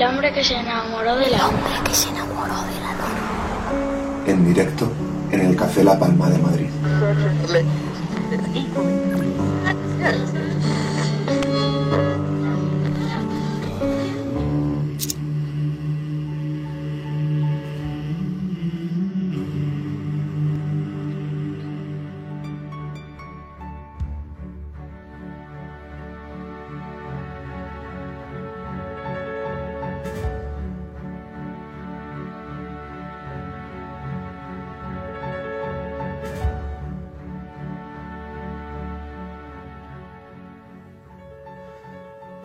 El 0.00 0.06
hombre 0.06 0.32
que 0.32 0.42
se 0.42 0.54
enamoró 0.54 1.14
de 1.16 1.28
la 1.28 1.36
El 1.36 1.42
hombre 1.42 1.72
que 1.84 1.94
se 1.94 2.08
enamoró 2.08 2.54
de 2.54 2.80
la 2.80 2.92
luna. 2.94 4.24
En 4.28 4.46
directo 4.46 4.90
en 5.30 5.40
el 5.42 5.54
Café 5.54 5.84
La 5.84 5.98
Palma 5.98 6.30
de 6.30 6.38
Madrid. 6.38 6.70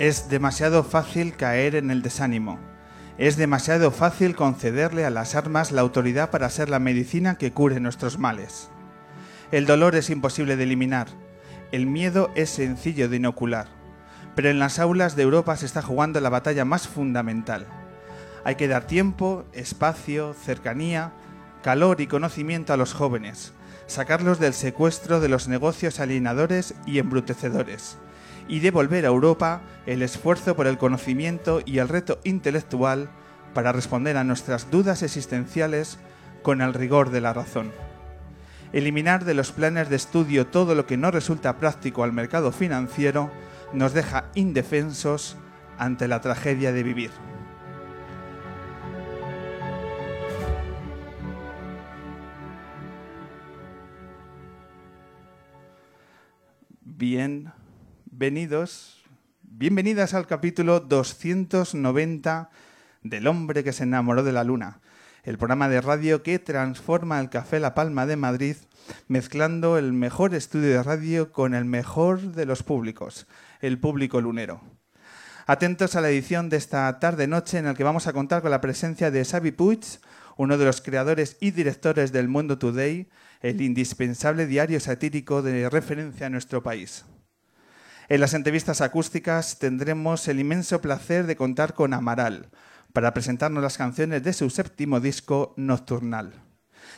Es 0.05 0.29
demasiado 0.29 0.83
fácil 0.83 1.35
caer 1.35 1.73
en 1.73 1.89
el 1.89 2.03
desánimo. 2.03 2.59
Es 3.17 3.37
demasiado 3.37 3.89
fácil 3.89 4.35
concederle 4.35 5.03
a 5.03 5.09
las 5.09 5.33
armas 5.33 5.71
la 5.71 5.81
autoridad 5.81 6.29
para 6.29 6.51
ser 6.51 6.69
la 6.69 6.77
medicina 6.77 7.39
que 7.39 7.51
cure 7.51 7.79
nuestros 7.79 8.19
males. 8.19 8.69
El 9.51 9.65
dolor 9.65 9.95
es 9.95 10.11
imposible 10.11 10.57
de 10.57 10.63
eliminar. 10.65 11.07
El 11.71 11.87
miedo 11.87 12.29
es 12.35 12.51
sencillo 12.51 13.09
de 13.09 13.15
inocular. 13.15 13.65
Pero 14.35 14.51
en 14.51 14.59
las 14.59 14.77
aulas 14.77 15.15
de 15.15 15.23
Europa 15.23 15.57
se 15.57 15.65
está 15.65 15.81
jugando 15.81 16.21
la 16.21 16.29
batalla 16.29 16.65
más 16.65 16.87
fundamental. 16.87 17.65
Hay 18.43 18.57
que 18.57 18.67
dar 18.67 18.85
tiempo, 18.85 19.43
espacio, 19.53 20.35
cercanía, 20.35 21.13
calor 21.63 21.99
y 21.99 22.05
conocimiento 22.05 22.73
a 22.73 22.77
los 22.77 22.93
jóvenes, 22.93 23.53
sacarlos 23.87 24.39
del 24.39 24.53
secuestro 24.53 25.19
de 25.19 25.29
los 25.29 25.47
negocios 25.47 25.99
alienadores 25.99 26.75
y 26.85 26.99
embrutecedores 26.99 27.97
y 28.47 28.59
devolver 28.59 29.05
a 29.05 29.09
Europa 29.09 29.61
el 29.85 30.01
esfuerzo 30.01 30.55
por 30.55 30.67
el 30.67 30.77
conocimiento 30.77 31.61
y 31.65 31.79
el 31.79 31.89
reto 31.89 32.19
intelectual 32.23 33.09
para 33.53 33.71
responder 33.71 34.17
a 34.17 34.23
nuestras 34.23 34.69
dudas 34.69 35.01
existenciales 35.01 35.97
con 36.43 36.61
el 36.61 36.73
rigor 36.73 37.09
de 37.09 37.21
la 37.21 37.33
razón. 37.33 37.71
Eliminar 38.73 39.25
de 39.25 39.33
los 39.33 39.51
planes 39.51 39.89
de 39.89 39.95
estudio 39.95 40.47
todo 40.47 40.75
lo 40.75 40.85
que 40.85 40.97
no 40.97 41.09
resulta 41.09 41.57
práctico 41.57 42.03
al 42.03 42.11
mercado 42.11 42.51
financiero 42.51 43.31
nos 43.73 43.93
deja 43.93 44.25
indefensos 44.35 45.37
ante 45.77 46.07
la 46.07 46.21
tragedia 46.21 46.71
de 46.71 46.83
vivir. 46.83 47.11
Bienvenidos, 58.17 59.03
bienvenidas 59.41 60.13
al 60.13 60.25
capítulo 60.25 60.79
290 60.79 62.49
del 63.03 63.27
hombre 63.27 63.61
que 63.61 63.73
se 63.73 63.83
enamoró 63.83 64.23
de 64.23 64.31
la 64.31 64.45
luna, 64.45 64.79
el 65.25 65.37
programa 65.37 65.67
de 65.67 65.81
radio 65.81 66.23
que 66.23 66.39
transforma 66.39 67.19
el 67.19 67.29
Café 67.29 67.59
La 67.59 67.75
Palma 67.75 68.05
de 68.05 68.15
Madrid 68.15 68.55
mezclando 69.09 69.77
el 69.77 69.91
mejor 69.91 70.33
estudio 70.33 70.69
de 70.69 70.81
radio 70.81 71.33
con 71.33 71.53
el 71.53 71.65
mejor 71.65 72.21
de 72.21 72.45
los 72.45 72.63
públicos, 72.63 73.27
el 73.59 73.79
público 73.79 74.21
lunero. 74.21 74.61
Atentos 75.45 75.97
a 75.97 76.01
la 76.01 76.09
edición 76.09 76.47
de 76.47 76.55
esta 76.55 76.97
tarde-noche 76.99 77.57
en 77.57 77.65
la 77.65 77.73
que 77.73 77.83
vamos 77.83 78.07
a 78.07 78.13
contar 78.13 78.41
con 78.41 78.51
la 78.51 78.61
presencia 78.61 79.11
de 79.11 79.25
Xavi 79.25 79.51
Puig, 79.51 79.83
uno 80.37 80.57
de 80.57 80.63
los 80.63 80.79
creadores 80.79 81.35
y 81.41 81.51
directores 81.51 82.13
del 82.13 82.29
Mundo 82.29 82.57
Today, 82.57 83.09
el 83.41 83.59
indispensable 83.59 84.47
diario 84.47 84.79
satírico 84.79 85.41
de 85.41 85.69
referencia 85.69 86.27
a 86.27 86.29
nuestro 86.29 86.63
país. 86.63 87.03
En 88.07 88.21
las 88.21 88.35
entrevistas 88.35 88.81
acústicas 88.81 89.57
tendremos 89.57 90.27
el 90.27 90.39
inmenso 90.39 90.79
placer 90.79 91.25
de 91.25 91.35
contar 91.35 91.73
con 91.73 91.91
Amaral 91.91 92.49
para 92.93 93.13
presentarnos 93.13 93.63
las 93.63 93.77
canciones 93.77 94.23
de 94.23 94.31
su 94.31 94.51
séptimo 94.51 94.99
disco 94.99 95.55
Nocturnal. 95.57 96.33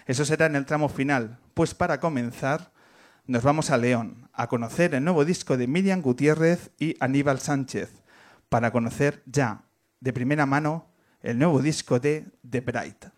Eso 0.06 0.26
será 0.26 0.48
en 0.48 0.58
el 0.58 0.66
tramo 0.66 0.90
final, 0.90 1.40
pues 1.54 1.74
para 1.74 2.02
comenzar 2.02 2.72
nos 3.26 3.44
vamos 3.44 3.72
a 3.72 3.78
León 3.78 4.30
a 4.34 4.48
conocer 4.48 4.96
el 4.96 5.04
nuevo 5.04 5.24
disco 5.24 5.56
de 5.56 5.68
Miriam 5.68 6.02
Gutiérrez 6.02 6.72
y 6.78 6.96
Aníbal 7.00 7.40
Sánchez, 7.40 7.90
para 8.50 8.72
conocer 8.72 9.24
ya 9.26 9.64
de 10.02 10.12
primera 10.14 10.46
mano 10.46 10.88
el 11.22 11.40
nuevo 11.40 11.62
disco 11.62 12.00
de 12.00 12.26
The 12.50 12.62
Bright. 12.62 13.17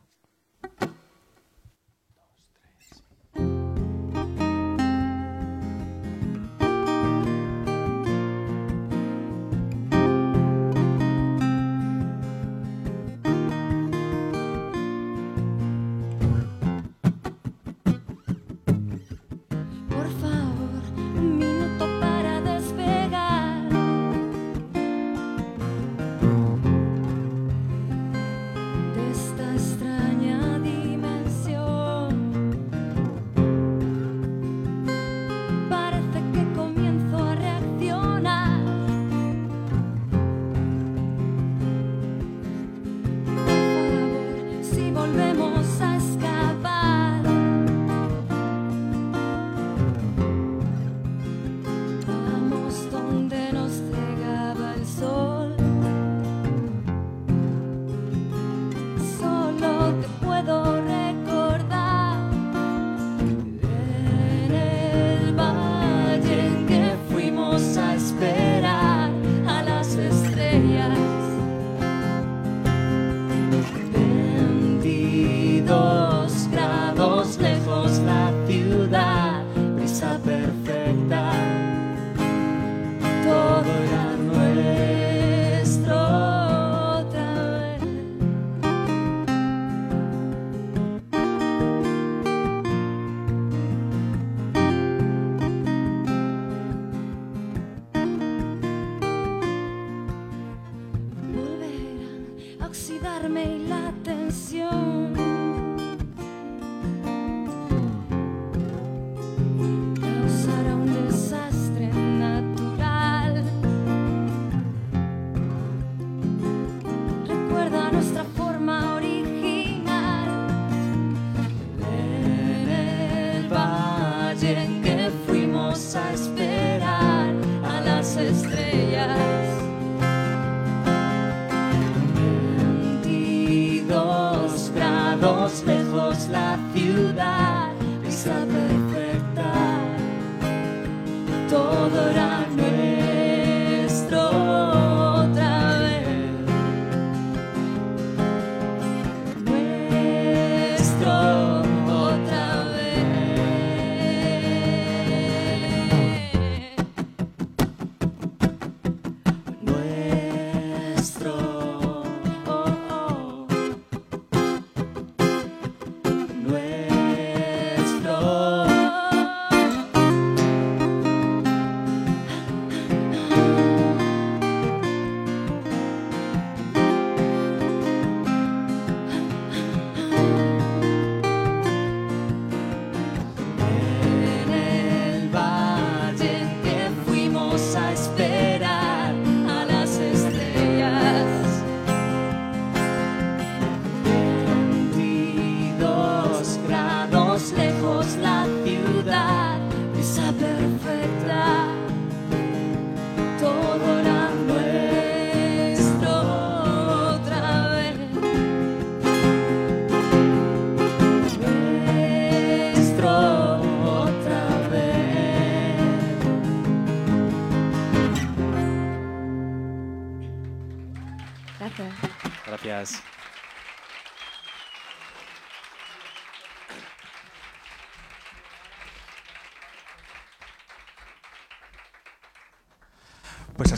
lejos, 135.40 135.64
lejos 135.66 136.28
la 136.30 136.58
ciudad, 136.74 137.72
mis 138.04 138.28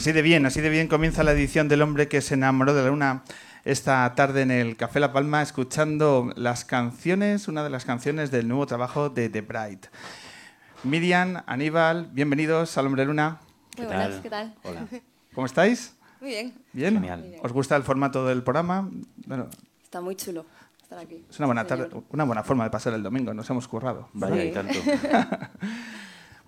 así 0.02 0.10
de 0.10 0.22
bien, 0.22 0.44
así 0.46 0.60
de 0.60 0.68
bien 0.68 0.88
comienza 0.88 1.22
la 1.22 1.30
edición 1.30 1.68
del 1.68 1.80
hombre 1.80 2.08
que 2.08 2.20
se 2.22 2.34
enamoró 2.34 2.74
de 2.74 2.82
la 2.82 2.88
luna 2.88 3.22
esta 3.64 4.12
tarde 4.16 4.42
en 4.42 4.50
el 4.50 4.76
Café 4.76 4.98
La 4.98 5.12
Palma 5.12 5.42
escuchando 5.42 6.32
las 6.34 6.64
canciones, 6.64 7.46
una 7.46 7.62
de 7.62 7.70
las 7.70 7.84
canciones 7.84 8.32
del 8.32 8.48
nuevo 8.48 8.66
trabajo 8.66 9.10
de 9.10 9.28
The 9.28 9.42
Bright. 9.42 9.86
Miriam, 10.82 11.44
Aníbal, 11.46 12.08
bienvenidos 12.10 12.76
al 12.78 12.86
Hombre 12.86 13.04
Luna. 13.04 13.38
¿Qué 13.76 13.82
Muy 13.82 13.92
buenas, 13.92 14.10
tal? 14.10 14.22
¿qué 14.22 14.30
tal? 14.30 14.54
Hola. 14.64 14.86
¿Cómo 15.36 15.46
estáis? 15.46 15.94
Muy 16.20 16.30
bien. 16.30 16.54
¿Bien? 16.72 16.94
Genial. 16.94 17.36
¿Os 17.40 17.52
gusta 17.52 17.76
el 17.76 17.84
formato 17.84 18.26
del 18.26 18.42
programa? 18.42 18.90
Bueno, 19.24 19.50
Está 19.84 20.00
muy 20.00 20.16
chulo 20.16 20.44
estar 20.82 20.98
aquí. 20.98 21.24
es 21.30 21.38
una 21.38 21.46
buena, 21.46 21.64
tarde, 21.64 21.88
una 22.10 22.24
buena 22.24 22.42
forma 22.42 22.64
de 22.64 22.70
pasar 22.70 22.92
el 22.94 23.04
domingo, 23.04 23.32
nos 23.34 23.48
hemos 23.50 23.68
currado. 23.68 24.08
Vaya, 24.14 24.42
y 24.42 24.50
tanto. 24.50 24.74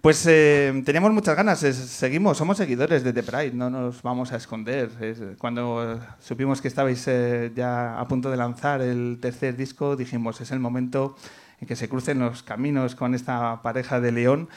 Pues 0.05 0.23
eh, 0.27 0.83
teníamos 0.85 1.13
muchas 1.15 1.35
ganas, 1.35 1.63
es- 1.63 1.77
seguimos, 1.79 2.37
somos 2.37 2.59
seguidores 2.59 3.03
de 3.05 3.15
The 3.15 3.23
Pride, 3.23 3.53
no 3.55 3.71
nos 3.71 4.03
vamos 4.03 4.33
a 4.33 4.37
esconder. 4.37 4.91
Es- 5.01 5.23
cuando 5.39 5.99
supimos 6.21 6.61
que 6.61 6.69
estabais 6.69 7.09
eh, 7.09 7.51
ya 7.57 7.99
a 7.99 8.07
punto 8.07 8.31
de 8.31 8.37
lanzar 8.37 8.83
el 8.83 9.17
tercer 9.19 9.57
disco, 9.57 9.97
dijimos, 9.97 10.43
es 10.43 10.51
el 10.51 10.61
momento 10.61 11.17
en 11.59 11.67
que 11.67 11.75
se 11.75 11.89
crucen 11.89 12.19
los 12.19 12.43
caminos 12.43 12.95
con 12.95 13.15
esta 13.15 13.63
pareja 13.63 13.99
de 13.99 14.13
León, 14.13 14.51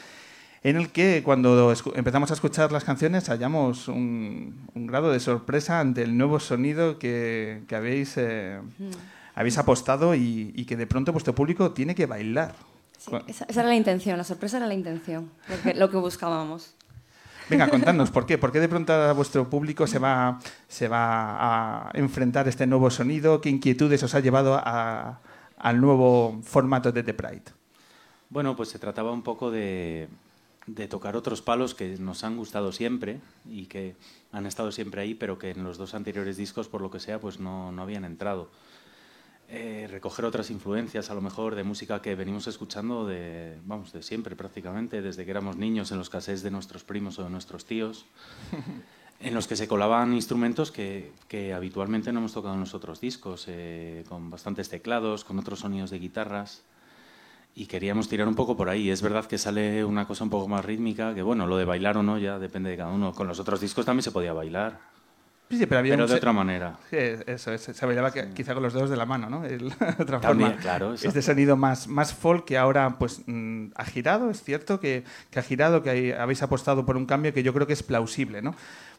en 0.64 0.76
el 0.76 0.90
que 0.90 1.22
cuando 1.24 1.74
empezamos 1.96 2.30
a 2.32 2.34
escuchar 2.34 2.74
las 2.74 2.84
canciones 2.84 3.30
hallamos 3.30 3.88
un, 3.88 4.68
un 4.76 4.86
grado 4.86 5.14
de 5.14 5.22
sorpresa 5.22 5.80
ante 5.80 6.04
el 6.04 6.18
nuevo 6.18 6.42
sonido 6.42 7.00
que, 7.00 7.62
que 7.70 7.76
habéis, 7.78 8.16
eh, 8.18 8.60
habéis 9.34 9.58
apostado 9.58 10.14
y, 10.14 10.52
y 10.58 10.66
que 10.66 10.76
de 10.76 10.88
pronto 10.88 11.14
vuestro 11.14 11.34
público 11.34 11.72
tiene 11.72 11.96
que 11.96 12.06
bailar. 12.06 12.54
Sí, 13.09 13.15
esa, 13.27 13.45
esa 13.45 13.59
era 13.62 13.69
la 13.69 13.75
intención, 13.75 14.18
la 14.18 14.24
sorpresa 14.24 14.57
era 14.57 14.68
la 14.68 14.74
intención, 14.74 15.30
lo 15.50 15.62
que, 15.62 15.74
lo 15.74 15.89
que 15.89 15.98
buscábamos. 15.98 16.74
Venga, 17.50 17.69
contadnos, 17.69 18.12
¿por 18.12 18.25
qué? 18.25 18.38
¿Por 18.38 18.51
qué 18.51 18.59
de 18.59 18.68
pronto 18.68 18.94
a 18.94 19.13
vuestro 19.13 19.50
público 19.50 19.88
se 19.88 20.00
va, 20.00 20.39
se 20.68 20.88
va 20.88 21.88
a 21.88 21.92
enfrentar 21.94 22.48
este 22.48 22.68
nuevo 22.68 22.89
sonido? 22.89 23.39
¿Qué 23.42 23.50
inquietudes 23.50 24.04
os 24.04 24.13
ha 24.15 24.19
llevado 24.19 24.56
a- 24.56 25.19
al 25.57 25.81
nuevo 25.81 26.39
formato 26.44 26.92
de 26.92 27.04
The 27.04 27.13
Pride? 27.13 27.44
Bueno, 28.30 28.56
pues 28.56 28.69
se 28.69 28.80
trataba 28.80 29.12
un 29.13 29.21
poco 29.24 29.50
de, 29.51 30.09
de 30.65 30.88
tocar 30.89 31.15
otros 31.15 31.42
palos 31.42 31.74
que 31.74 31.95
nos 31.98 32.24
han 32.25 32.36
gustado 32.36 32.71
siempre 32.74 33.21
y 33.50 33.68
que 33.68 33.95
han 34.33 34.45
estado 34.45 34.71
siempre 34.74 35.01
ahí, 35.01 35.13
pero 35.15 35.39
que 35.39 35.51
en 35.51 35.63
los 35.63 35.77
dos 35.77 35.94
anteriores 35.95 36.36
discos, 36.36 36.68
por 36.68 36.81
lo 36.81 36.92
que 36.92 37.00
sea, 37.00 37.19
pues 37.19 37.39
no, 37.39 37.71
no 37.71 37.81
habían 37.81 38.04
entrado. 38.04 38.50
Eh, 39.50 39.88
recoger 39.90 40.26
otras 40.26 40.50
influencias, 40.52 41.10
a 41.10 41.14
lo 41.14 41.22
mejor, 41.22 41.56
de 41.56 41.64
música 41.64 42.02
que 42.02 42.16
venimos 42.16 42.48
escuchando 42.48 43.08
de, 43.08 43.58
vamos, 43.64 43.94
de 43.94 44.04
siempre 44.04 44.36
prácticamente, 44.36 45.02
desde 45.02 45.24
que 45.24 45.32
éramos 45.32 45.56
niños 45.56 45.92
en 45.94 45.98
los 45.98 46.10
cassettes 46.10 46.44
de 46.44 46.52
nuestros 46.52 46.84
primos 46.84 47.18
o 47.18 47.24
de 47.24 47.30
nuestros 47.30 47.64
tíos, 47.64 48.06
en 49.22 49.34
los 49.34 49.48
que 49.48 49.56
se 49.56 49.70
colaban 49.70 50.14
instrumentos 50.14 50.70
que, 50.70 51.14
que 51.30 51.54
habitualmente 51.54 52.12
no 52.12 52.20
hemos 52.20 52.34
tocado 52.34 52.56
en 52.56 52.60
los 52.60 52.74
otros 52.74 53.00
discos, 53.00 53.46
eh, 53.48 54.04
con 54.10 54.30
bastantes 54.30 54.68
teclados, 54.68 55.24
con 55.24 55.40
otros 55.40 55.60
sonidos 55.60 55.92
de 55.92 56.00
guitarras. 56.00 56.64
Y 57.56 57.68
queríamos 57.68 58.10
tirar 58.10 58.28
un 58.28 58.36
poco 58.36 58.56
por 58.58 58.70
ahí. 58.70 58.92
Es 58.92 59.02
verdad 59.02 59.26
que 59.26 59.38
sale 59.38 59.84
una 59.84 60.06
cosa 60.06 60.26
un 60.26 60.30
poco 60.30 60.48
más 60.48 60.64
rítmica, 60.64 61.16
que 61.16 61.24
bueno, 61.24 61.48
lo 61.48 61.58
de 61.58 61.66
bailar 61.66 61.98
o 61.98 62.04
no 62.04 62.20
ya 62.20 62.38
depende 62.38 62.70
de 62.70 62.78
cada 62.78 62.92
uno. 62.92 63.14
Con 63.14 63.28
los 63.28 63.40
otros 63.40 63.62
discos 63.62 63.86
también 63.86 64.04
se 64.04 64.12
podía 64.12 64.34
bailar, 64.34 64.80
Sí, 65.50 65.58
sí, 65.58 65.66
pero 65.66 65.80
había 65.80 65.94
pero 65.94 66.04
un 66.04 66.10
de 66.10 66.16
otra 66.16 66.34
manera. 66.34 66.78
Sí, 66.90 66.98
eso, 67.00 67.54
es, 67.54 67.62
se 67.62 67.86
bailaba 67.86 68.12
que- 68.12 68.30
quizá 68.34 68.54
con 68.54 68.64
los 68.64 68.74
dedos 68.74 68.90
de 68.90 68.98
la 68.98 69.06
mano, 69.06 69.30
¿no? 69.30 69.46
El- 69.46 69.68
otra 70.00 70.20
También, 70.20 70.50
forma. 70.50 70.62
claro, 70.62 70.92
exacto. 70.92 71.08
Este 71.08 71.22
sonido 71.22 71.56
más, 71.56 71.88
más 71.88 72.14
folk 72.14 72.44
que 72.46 72.58
ahora 72.58 72.98
pues 73.00 73.22
mm, 73.28 73.68
ha 73.76 73.86
girado, 73.86 74.30
es 74.30 74.44
cierto 74.44 74.80
que, 74.82 75.04
que 75.32 75.40
ha 75.40 75.44
girado, 75.44 75.82
que 75.84 75.90
hay- 75.90 76.12
habéis 76.12 76.44
apostado 76.44 76.86
por 76.86 76.98
un 76.98 77.06
cambio 77.06 77.33
que 77.33 77.44
yo 77.44 77.54
creo 77.54 77.66
que 77.66 77.74
es 77.74 77.83
plausible, 77.83 78.42
¿no? 78.42 78.56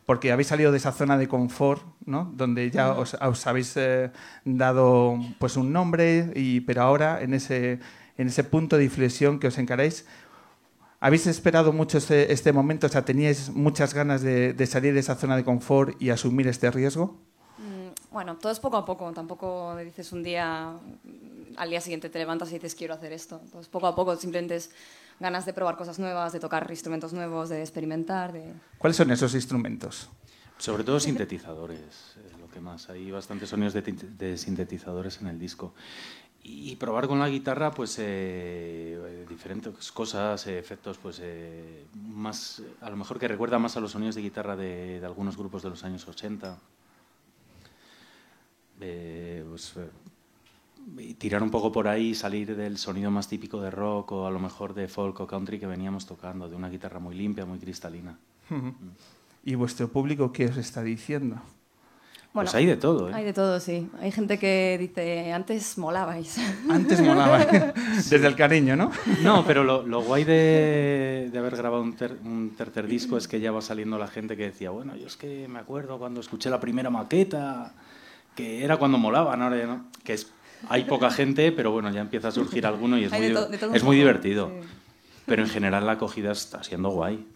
Porque 0.06 0.32
habéis 0.32 0.48
salido 0.48 0.72
de 0.72 0.78
esa 0.78 0.92
zona 0.92 1.18
de 1.18 1.28
confort, 1.28 1.82
¿no? 2.06 2.32
Donde 2.34 2.70
ya 2.70 2.92
os, 2.92 3.12
os 3.12 3.46
habéis 3.46 3.76
eh, 3.76 4.10
dado 4.44 5.18
pues 5.38 5.56
un 5.58 5.70
nombre, 5.72 6.32
y, 6.34 6.60
pero 6.62 6.80
ahora 6.82 7.20
en 7.20 7.34
ese, 7.34 7.78
en 8.16 8.28
ese 8.28 8.42
punto 8.42 8.78
de 8.78 8.84
inflexión 8.84 9.38
que 9.38 9.48
os 9.48 9.58
encaráis, 9.58 10.06
¿Habéis 11.00 11.26
esperado 11.28 11.72
mucho 11.72 11.98
este, 11.98 12.32
este 12.32 12.52
momento? 12.52 12.86
O 12.86 12.90
sea, 12.90 13.04
¿teníais 13.04 13.50
muchas 13.50 13.94
ganas 13.94 14.20
de, 14.22 14.52
de 14.52 14.66
salir 14.66 14.94
de 14.94 15.00
esa 15.00 15.14
zona 15.14 15.36
de 15.36 15.44
confort 15.44 16.00
y 16.02 16.10
asumir 16.10 16.48
este 16.48 16.70
riesgo? 16.70 17.16
Mm, 17.58 18.12
Bueno, 18.12 18.36
todo 18.36 18.50
es 18.50 18.58
poco 18.58 18.76
a 18.76 18.84
poco, 18.84 19.12
tampoco 19.12 19.76
dices 19.76 20.10
un 20.12 20.24
día, 20.24 20.72
al 21.56 21.70
día 21.70 21.80
siguiente 21.80 22.08
te 22.08 22.18
levantas 22.18 22.50
y 22.50 22.54
dices 22.54 22.74
quiero 22.74 22.94
hacer 22.94 23.12
esto. 23.12 23.40
Entonces, 23.44 23.68
poco 23.68 23.86
a 23.86 23.94
poco 23.94 24.16
simplemente 24.16 24.56
es 24.56 24.70
ganas 25.20 25.46
de 25.46 25.52
probar 25.52 25.76
cosas 25.76 26.00
nuevas, 26.00 26.32
de 26.32 26.40
tocar 26.40 26.66
instrumentos 26.68 27.12
nuevos, 27.12 27.48
de 27.48 27.60
experimentar, 27.60 28.32
de... 28.32 28.52
¿Cuáles 28.78 28.96
son 28.96 29.10
esos 29.12 29.34
instrumentos? 29.34 30.08
Sobre 30.58 30.82
todo 30.82 30.98
sintetizadores, 30.98 32.16
eh, 32.16 32.32
lo 32.40 32.48
que 32.48 32.58
más. 32.60 32.90
Hay 32.90 33.12
bastantes 33.12 33.48
sonidos 33.50 33.72
de, 33.74 33.82
de 33.82 34.36
sintetizadores 34.36 35.20
en 35.20 35.28
el 35.28 35.38
disco. 35.38 35.74
Y 36.42 36.76
probar 36.76 37.08
con 37.08 37.18
la 37.18 37.28
guitarra, 37.28 37.70
pues 37.72 37.96
eh, 37.98 39.26
diferentes 39.28 39.92
cosas, 39.92 40.46
eh, 40.46 40.58
efectos, 40.58 40.96
pues 40.96 41.20
eh, 41.22 41.84
más, 41.94 42.62
a 42.80 42.88
lo 42.88 42.96
mejor 42.96 43.18
que 43.18 43.28
recuerda 43.28 43.58
más 43.58 43.76
a 43.76 43.80
los 43.80 43.90
sonidos 43.90 44.14
de 44.14 44.22
guitarra 44.22 44.56
de, 44.56 45.00
de 45.00 45.06
algunos 45.06 45.36
grupos 45.36 45.62
de 45.62 45.70
los 45.70 45.84
años 45.84 46.08
80. 46.08 46.58
Eh, 48.80 49.44
pues, 49.48 49.74
eh, 49.76 51.14
tirar 51.18 51.42
un 51.42 51.50
poco 51.50 51.72
por 51.72 51.88
ahí, 51.88 52.14
salir 52.14 52.56
del 52.56 52.78
sonido 52.78 53.10
más 53.10 53.28
típico 53.28 53.60
de 53.60 53.70
rock 53.70 54.12
o 54.12 54.26
a 54.26 54.30
lo 54.30 54.38
mejor 54.38 54.74
de 54.74 54.88
folk 54.88 55.20
o 55.20 55.26
country 55.26 55.58
que 55.58 55.66
veníamos 55.66 56.06
tocando, 56.06 56.48
de 56.48 56.56
una 56.56 56.68
guitarra 56.68 56.98
muy 56.98 57.14
limpia, 57.14 57.44
muy 57.44 57.58
cristalina. 57.58 58.18
¿Y 59.44 59.54
vuestro 59.54 59.88
público 59.88 60.32
qué 60.32 60.46
os 60.46 60.56
está 60.56 60.82
diciendo? 60.82 61.40
Pues 62.46 62.54
hay 62.54 62.66
de 62.66 62.76
todo, 62.76 63.08
¿eh? 63.10 63.12
Hay 63.14 63.24
de 63.24 63.32
todo, 63.32 63.60
sí. 63.60 63.88
Hay 64.00 64.10
gente 64.12 64.38
que 64.38 64.76
dice, 64.78 65.32
antes 65.32 65.78
molabais. 65.78 66.36
Antes 66.70 67.00
molaba, 67.00 67.38
desde 67.94 68.26
el 68.26 68.34
cariño, 68.36 68.76
¿no? 68.76 68.90
No, 69.22 69.44
pero 69.46 69.64
lo, 69.64 69.86
lo 69.86 70.02
guay 70.02 70.24
de, 70.24 71.28
de 71.32 71.38
haber 71.38 71.56
grabado 71.56 71.82
un, 71.82 71.94
ter- 71.94 72.18
un 72.24 72.54
tercer 72.56 72.86
disco 72.86 73.16
es 73.16 73.28
que 73.28 73.40
ya 73.40 73.52
va 73.52 73.60
saliendo 73.62 73.98
la 73.98 74.08
gente 74.08 74.36
que 74.36 74.44
decía, 74.44 74.70
bueno, 74.70 74.96
yo 74.96 75.06
es 75.06 75.16
que 75.16 75.46
me 75.48 75.58
acuerdo 75.58 75.98
cuando 75.98 76.20
escuché 76.20 76.50
la 76.50 76.60
primera 76.60 76.90
maqueta, 76.90 77.72
que 78.34 78.64
era 78.64 78.76
cuando 78.76 78.98
molaban, 78.98 79.42
ahora 79.42 79.56
ya 79.58 79.66
no. 79.66 79.84
Que 80.04 80.14
es, 80.14 80.30
hay 80.68 80.84
poca 80.84 81.10
gente, 81.10 81.52
pero 81.52 81.70
bueno, 81.72 81.90
ya 81.90 82.00
empieza 82.00 82.28
a 82.28 82.32
surgir 82.32 82.66
alguno 82.66 82.98
y 82.98 83.04
es 83.04 83.12
Hay 83.12 83.20
muy, 83.20 83.28
de 83.28 83.34
diver- 83.34 83.44
to- 83.44 83.50
de 83.50 83.58
todo 83.58 83.70
un 83.70 83.76
es 83.76 83.82
muy 83.84 83.96
poco, 83.96 84.00
divertido. 84.06 84.48
sí. 84.62 84.68
Pero 85.26 85.42
en 85.42 85.48
general 85.50 85.84
la 85.84 85.92
acogida 85.92 86.32
está 86.32 86.62
siendo 86.62 86.88
guay. 86.88 87.26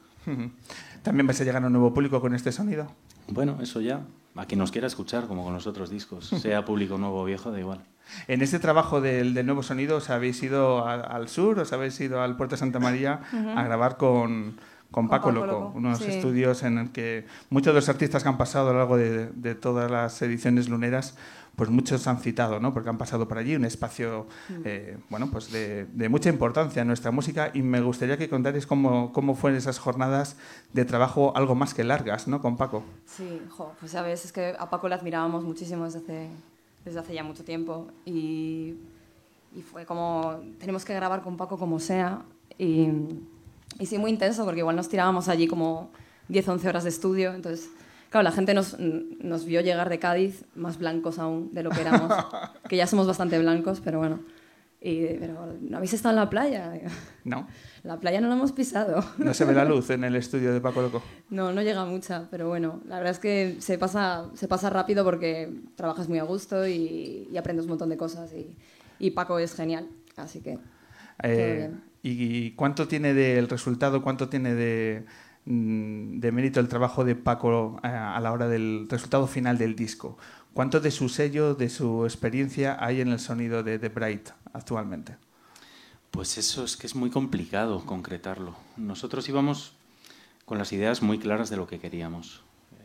¿También 1.02 1.26
vais 1.26 1.40
a 1.40 1.44
llegar 1.44 1.62
a 1.62 1.66
un 1.66 1.72
nuevo 1.72 1.92
público 1.92 2.20
con 2.20 2.34
este 2.34 2.52
sonido? 2.52 2.86
Bueno, 3.28 3.58
eso 3.62 3.80
ya, 3.80 4.00
a 4.36 4.46
quien 4.46 4.58
nos 4.58 4.70
quiera 4.72 4.86
escuchar, 4.86 5.26
como 5.26 5.44
con 5.44 5.52
los 5.54 5.66
otros 5.66 5.90
discos, 5.90 6.26
sea 6.42 6.64
público 6.64 6.98
nuevo 6.98 7.20
o 7.22 7.24
viejo, 7.24 7.50
da 7.50 7.58
igual. 7.60 7.80
En 8.28 8.42
este 8.42 8.58
trabajo 8.58 9.00
del, 9.00 9.32
del 9.32 9.46
nuevo 9.46 9.62
sonido, 9.62 9.96
¿os 9.98 10.10
habéis 10.10 10.42
ido 10.42 10.86
a- 10.86 10.94
al 11.00 11.28
sur, 11.28 11.58
os 11.60 11.72
habéis 11.72 11.98
ido 12.00 12.20
al 12.20 12.36
Puerto 12.36 12.56
de 12.56 12.58
Santa 12.58 12.78
María 12.80 13.20
a 13.56 13.62
grabar 13.62 13.96
con, 13.96 14.56
con 14.92 15.08
Paco, 15.08 15.30
Paco 15.30 15.32
Loco, 15.32 15.46
Loco, 15.46 15.72
unos 15.74 15.98
sí. 15.98 16.04
estudios 16.04 16.62
en 16.62 16.78
el 16.78 16.92
que 16.92 17.26
muchos 17.50 17.74
de 17.74 17.80
los 17.80 17.88
artistas 17.88 18.22
que 18.22 18.28
han 18.28 18.38
pasado 18.38 18.70
a 18.70 18.72
lo 18.72 18.78
largo 18.78 18.96
de, 18.96 19.26
de 19.26 19.54
todas 19.56 19.90
las 19.90 20.22
ediciones 20.22 20.68
luneras, 20.68 21.16
pues 21.56 21.70
muchos 21.70 22.06
han 22.06 22.18
citado, 22.18 22.60
¿no? 22.60 22.72
Porque 22.72 22.88
han 22.88 22.98
pasado 22.98 23.26
por 23.28 23.38
allí, 23.38 23.56
un 23.56 23.64
espacio, 23.64 24.26
eh, 24.64 24.96
bueno, 25.10 25.30
pues 25.30 25.50
de, 25.50 25.86
de 25.86 26.08
mucha 26.08 26.28
importancia 26.28 26.82
en 26.82 26.88
nuestra 26.88 27.10
música 27.10 27.50
y 27.52 27.62
me 27.62 27.80
gustaría 27.80 28.16
que 28.16 28.28
contarais 28.28 28.66
cómo, 28.66 29.12
cómo 29.12 29.34
fueron 29.34 29.58
esas 29.58 29.78
jornadas 29.78 30.36
de 30.72 30.84
trabajo 30.84 31.32
algo 31.36 31.54
más 31.54 31.74
que 31.74 31.84
largas, 31.84 32.28
¿no? 32.28 32.40
Con 32.40 32.56
Paco. 32.56 32.84
Sí, 33.06 33.42
jo, 33.50 33.72
pues 33.80 33.92
sabes, 33.92 34.24
es 34.24 34.32
que 34.32 34.54
a 34.58 34.70
Paco 34.70 34.88
le 34.88 34.94
admirábamos 34.94 35.44
muchísimo 35.44 35.84
desde 35.84 35.98
hace, 35.98 36.28
desde 36.84 37.00
hace 37.00 37.14
ya 37.14 37.24
mucho 37.24 37.44
tiempo 37.44 37.88
y, 38.04 38.76
y 39.54 39.62
fue 39.62 39.84
como, 39.84 40.40
tenemos 40.58 40.84
que 40.84 40.94
grabar 40.94 41.22
con 41.22 41.36
Paco 41.36 41.58
como 41.58 41.78
sea 41.80 42.22
y, 42.58 42.88
y 43.78 43.86
sí, 43.86 43.98
muy 43.98 44.10
intenso 44.10 44.44
porque 44.44 44.60
igual 44.60 44.76
nos 44.76 44.88
tirábamos 44.88 45.28
allí 45.28 45.46
como 45.46 45.90
10, 46.28 46.48
11 46.48 46.68
horas 46.68 46.84
de 46.84 46.90
estudio, 46.90 47.34
entonces, 47.34 47.68
claro, 48.10 48.24
la 48.24 48.32
gente 48.32 48.54
nos, 48.54 48.78
nos 48.78 49.44
vio 49.44 49.60
llegar 49.60 49.88
de 49.88 49.98
Cádiz 49.98 50.44
más 50.54 50.78
blancos 50.78 51.18
aún 51.18 51.52
de 51.52 51.62
lo 51.62 51.70
que 51.70 51.80
éramos, 51.80 52.12
que 52.68 52.76
ya 52.76 52.86
somos 52.86 53.06
bastante 53.06 53.38
blancos, 53.38 53.80
pero 53.80 53.98
bueno, 53.98 54.20
y, 54.80 55.06
pero 55.20 55.56
¿no 55.60 55.76
habéis 55.76 55.92
estado 55.92 56.12
en 56.12 56.16
la 56.16 56.28
playa? 56.28 56.72
¿No? 57.24 57.46
La 57.84 58.00
playa 58.00 58.20
no 58.20 58.28
la 58.28 58.34
hemos 58.34 58.50
pisado. 58.50 59.04
No 59.18 59.32
se 59.32 59.44
ve 59.44 59.54
la 59.54 59.64
luz 59.64 59.90
en 59.90 60.02
el 60.02 60.16
estudio 60.16 60.52
de 60.52 60.60
Paco 60.60 60.82
Loco. 60.82 61.02
No, 61.30 61.52
no 61.52 61.62
llega 61.62 61.84
mucha, 61.84 62.26
pero 62.30 62.48
bueno, 62.48 62.80
la 62.86 62.96
verdad 62.96 63.12
es 63.12 63.20
que 63.20 63.56
se 63.60 63.78
pasa, 63.78 64.28
se 64.34 64.48
pasa 64.48 64.70
rápido 64.70 65.04
porque 65.04 65.52
trabajas 65.76 66.08
muy 66.08 66.18
a 66.18 66.24
gusto 66.24 66.66
y, 66.66 67.28
y 67.30 67.36
aprendes 67.36 67.66
un 67.66 67.70
montón 67.70 67.90
de 67.90 67.96
cosas 67.96 68.32
y, 68.32 68.56
y 68.98 69.12
Paco 69.12 69.38
es 69.38 69.54
genial, 69.54 69.88
así 70.16 70.40
que... 70.40 70.58
Eh, 71.22 71.56
bien. 71.58 71.91
¿Y 72.02 72.52
cuánto 72.52 72.88
tiene 72.88 73.14
del 73.14 73.48
resultado, 73.48 74.02
cuánto 74.02 74.28
tiene 74.28 74.54
de, 74.54 75.06
mm, 75.44 76.18
de 76.18 76.32
mérito 76.32 76.58
el 76.58 76.68
trabajo 76.68 77.04
de 77.04 77.14
Paco 77.14 77.80
eh, 77.82 77.86
a 77.86 78.18
la 78.20 78.32
hora 78.32 78.48
del 78.48 78.86
resultado 78.88 79.26
final 79.28 79.56
del 79.56 79.76
disco. 79.76 80.18
¿Cuánto 80.52 80.80
de 80.80 80.90
su 80.90 81.08
sello, 81.08 81.54
de 81.54 81.70
su 81.70 82.04
experiencia 82.04 82.76
hay 82.80 83.00
en 83.00 83.08
el 83.08 83.20
sonido 83.20 83.62
de 83.62 83.78
The 83.78 83.88
Bright 83.88 84.30
actualmente? 84.52 85.16
Pues 86.10 86.36
eso 86.38 86.64
es 86.64 86.76
que 86.76 86.86
es 86.86 86.94
muy 86.94 87.08
complicado 87.08 87.86
concretarlo. 87.86 88.56
Nosotros 88.76 89.28
íbamos 89.28 89.72
con 90.44 90.58
las 90.58 90.72
ideas 90.72 91.02
muy 91.02 91.18
claras 91.18 91.50
de 91.50 91.56
lo 91.56 91.66
que 91.66 91.78
queríamos. 91.78 92.42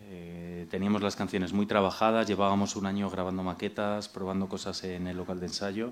Eh, 0.09 0.67
teníamos 0.69 1.01
las 1.01 1.15
canciones 1.15 1.51
muy 1.51 1.65
trabajadas, 1.65 2.27
llevábamos 2.27 2.75
un 2.75 2.85
año 2.85 3.09
grabando 3.09 3.43
maquetas, 3.43 4.07
probando 4.07 4.47
cosas 4.47 4.83
en 4.83 5.07
el 5.07 5.17
local 5.17 5.39
de 5.39 5.47
ensayo 5.47 5.91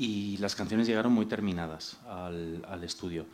y 0.00 0.38
las 0.38 0.54
canciones 0.54 0.86
llegaron 0.86 1.12
muy 1.12 1.26
terminadas 1.26 1.98
al, 2.08 2.82
estudio. 2.82 3.26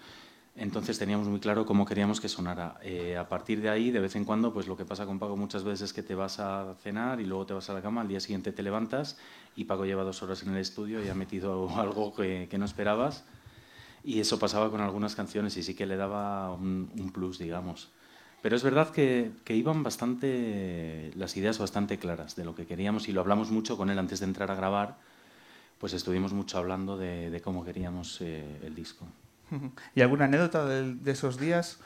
Entonces 0.56 0.98
teníamos 0.98 1.28
muy 1.28 1.38
claro 1.38 1.64
cómo 1.64 1.86
queríamos 1.86 2.20
que 2.20 2.28
sonara. 2.28 2.80
Eh, 2.82 3.16
a 3.16 3.28
partir 3.28 3.60
de 3.60 3.68
ahí, 3.68 3.92
de 3.92 4.00
vez 4.00 4.16
en 4.16 4.24
cuando, 4.24 4.52
pues 4.52 4.66
lo 4.66 4.76
que 4.76 4.84
pasa 4.84 5.06
con 5.06 5.20
Paco 5.20 5.36
muchas 5.36 5.62
veces 5.62 5.82
es 5.82 5.92
que 5.92 6.02
te 6.02 6.16
vas 6.16 6.40
a 6.40 6.74
cenar 6.82 7.20
y 7.20 7.24
luego 7.24 7.46
te 7.46 7.54
vas 7.54 7.70
a 7.70 7.72
la 7.72 7.82
cama, 7.82 8.00
al 8.00 8.08
día 8.08 8.18
siguiente 8.18 8.50
te 8.50 8.64
levantas 8.64 9.16
y 9.54 9.66
Paco 9.66 9.84
lleva 9.84 10.02
dos 10.02 10.24
horas 10.24 10.42
en 10.42 10.54
el 10.54 10.56
estudio 10.56 11.04
y 11.04 11.08
ha 11.08 11.14
metido 11.14 11.70
algo 11.78 12.12
que, 12.12 12.48
no 12.58 12.64
esperabas. 12.64 13.24
Y 14.02 14.18
eso 14.18 14.40
pasaba 14.40 14.68
con 14.68 14.80
algunas 14.80 15.14
canciones 15.14 15.56
y 15.56 15.62
sí 15.62 15.74
que 15.74 15.86
le 15.86 15.96
daba 15.96 16.52
un, 16.52 17.12
plus, 17.14 17.38
digamos. 17.38 17.90
Pero 18.42 18.56
es 18.56 18.64
verdad 18.64 18.90
que, 18.90 19.30
iban 19.50 19.84
bastante, 19.84 21.12
las 21.14 21.36
ideas 21.36 21.60
bastante 21.60 21.96
claras 21.98 22.34
de 22.34 22.44
lo 22.44 22.56
que 22.56 22.66
queríamos 22.66 23.08
y 23.08 23.12
lo 23.12 23.20
hablamos 23.20 23.52
mucho 23.52 23.76
con 23.76 23.88
él 23.88 24.00
antes 24.00 24.18
de 24.18 24.26
entrar 24.26 24.50
a 24.50 24.56
grabar, 24.56 24.96
pues 25.78 25.92
estuvimos 25.92 26.32
mucho 26.32 26.58
hablando 26.58 26.96
de, 26.96 27.40
cómo 27.44 27.64
queríamos 27.64 28.20
eh, 28.20 28.60
el 28.62 28.74
disco. 28.74 29.06
¿Y 29.94 30.00
alguna 30.00 30.24
anécdota 30.24 30.66
de, 30.66 31.10
esos 31.10 31.38
días? 31.38 31.78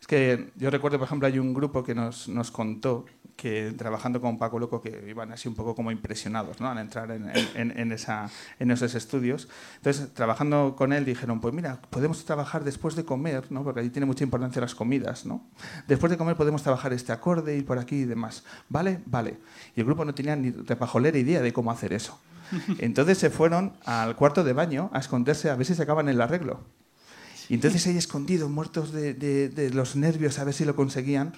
Es 0.00 0.06
que 0.06 0.50
yo 0.56 0.70
recuerdo, 0.70 0.98
por 0.98 1.06
ejemplo, 1.06 1.28
hay 1.28 1.38
un 1.38 1.54
grupo 1.54 1.84
que 1.84 1.94
nos, 1.94 2.28
contó 2.50 3.04
que 3.36 3.72
trabajando 3.76 4.20
con 4.20 4.36
Paco 4.36 4.58
Loco 4.58 4.82
que 4.82 5.04
iban 5.08 5.32
así 5.32 5.48
un 5.48 5.54
poco 5.54 5.74
como 5.74 5.90
impresionados 5.90 6.60
¿no? 6.60 6.68
al 6.68 6.78
entrar 6.78 7.10
en, 7.10 7.92
esos 7.92 8.94
estudios. 8.94 9.48
Entonces, 9.76 10.12
trabajando 10.12 10.74
con 10.76 10.92
él 10.92 11.04
dijeron, 11.04 11.40
pues 11.40 11.54
mira, 11.54 11.80
podemos 11.90 12.24
trabajar 12.24 12.64
después 12.64 12.96
de 12.96 13.04
comer, 13.04 13.50
¿no? 13.50 13.62
porque 13.62 13.80
allí 13.80 13.90
tiene 13.90 14.06
mucha 14.06 14.24
importancia 14.24 14.60
las 14.60 14.74
comidas. 14.74 15.24
¿no? 15.24 15.46
Después 15.86 16.10
de 16.10 16.18
comer 16.18 16.36
podemos 16.36 16.62
trabajar 16.62 16.92
este 16.92 17.12
acorde 17.12 17.56
y 17.56 17.62
por 17.62 17.78
aquí 17.78 18.00
y 18.00 18.04
demás. 18.04 18.44
¿Vale? 18.68 19.00
Vale. 19.06 19.38
Y 19.76 19.80
el 19.80 19.86
grupo 19.86 20.04
no 20.04 20.14
tenía 20.14 20.34
ni 20.34 20.50
de 20.50 20.76
pajolera 20.76 21.16
idea 21.16 21.42
de 21.42 21.52
cómo 21.52 21.70
hacer 21.70 21.92
eso. 21.92 22.18
Entonces 22.78 23.18
se 23.18 23.30
fueron 23.30 23.72
al 23.84 24.16
cuarto 24.16 24.44
de 24.44 24.52
baño 24.52 24.90
a 24.92 25.00
esconderse 25.00 25.50
a 25.50 25.56
ver 25.56 25.66
si 25.66 25.74
sacaban 25.74 26.08
el 26.08 26.20
arreglo. 26.20 26.60
Y 27.48 27.54
entonces 27.54 27.86
ahí 27.86 27.98
escondidos, 27.98 28.50
muertos 28.50 28.92
de, 28.92 29.14
de, 29.14 29.48
de, 29.48 29.70
los 29.70 29.96
nervios, 29.96 30.38
a 30.38 30.44
ver 30.44 30.54
si 30.54 30.64
lo 30.64 30.74
conseguían, 30.74 31.34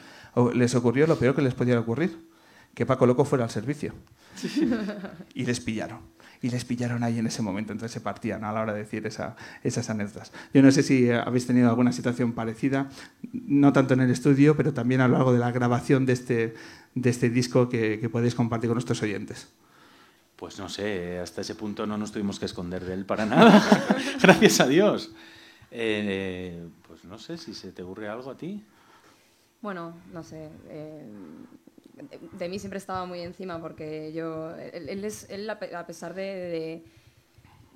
les 0.55 0.75
ocurrió 0.75 1.07
lo 1.07 1.19
peor 1.19 1.35
que 1.35 1.43
les 1.43 1.55
podía 1.55 1.81
ocurrir, 1.81 2.29
que 2.75 2.87
Paco 2.87 3.07
Loco 3.07 3.25
fuera 3.25 3.45
al 3.45 3.51
servicio. 3.51 3.95
Y 5.35 5.45
les 5.45 5.61
pillaron. 5.61 6.01
Y 6.43 6.51
les 6.51 6.65
pillaron 6.65 7.03
ahí 7.03 7.19
en 7.19 7.27
ese 7.27 7.41
momento, 7.41 7.73
entonces 7.73 7.93
se 7.93 8.01
partían 8.01 8.45
a 8.45 8.53
la 8.53 8.61
hora 8.61 8.75
de 8.75 8.81
decir 8.81 9.07
esa, 9.07 9.35
esas 9.63 9.89
anécdotas. 9.89 10.31
Yo 10.53 10.63
no 10.63 10.71
sé 10.71 10.83
si 10.83 11.11
habéis 11.11 11.47
tenido 11.47 11.71
alguna 11.71 11.91
situación 11.91 12.33
parecida, 12.33 12.91
no 13.33 13.73
tanto 13.73 13.95
en 13.95 14.01
el 14.01 14.11
estudio, 14.11 14.57
pero 14.57 14.75
también 14.75 15.01
a 15.01 15.09
lo 15.09 15.15
largo 15.15 15.33
de 15.33 15.39
la 15.39 15.51
grabación 15.53 16.05
de 16.05 16.13
este, 16.13 16.55
de 16.95 17.11
este 17.11 17.31
disco 17.31 17.69
que, 17.69 17.99
que 17.99 18.09
podéis 18.11 18.35
compartir 18.35 18.69
con 18.69 18.75
nuestros 18.75 19.03
oyentes. 19.03 19.49
Pues 20.37 20.59
no 20.59 20.69
sé, 20.69 21.19
hasta 21.19 21.43
ese 21.43 21.55
punto 21.55 21.87
no 21.87 21.97
nos 21.97 22.11
tuvimos 22.13 22.39
que 22.39 22.47
esconder 22.47 22.85
de 22.85 22.95
él 22.95 23.05
para 23.07 23.25
nada, 23.25 23.63
gracias 24.23 24.61
a 24.61 24.67
Dios. 24.67 25.13
Eh, 25.71 26.69
pues 26.87 27.05
no 27.05 27.19
sé 27.19 27.37
si 27.37 27.55
se 27.55 27.73
te 27.73 27.83
ocurre 27.83 28.09
algo 28.09 28.31
a 28.31 28.37
ti. 28.37 28.65
Bueno, 29.61 29.95
no 30.13 30.23
sé. 30.23 30.51
Eh, 30.69 31.05
de, 31.95 32.21
de, 32.39 32.49
mí 32.49 32.59
siempre 32.59 32.79
estaba 32.79 33.07
muy 33.07 33.21
encima 33.21 33.61
porque 33.61 34.13
yo. 34.13 34.55
Él, 34.57 34.89
él 34.89 35.05
es, 35.05 35.29
él 35.31 35.49
a 35.49 35.87
pesar 35.87 36.15
de, 36.15 36.23
de, 36.23 36.85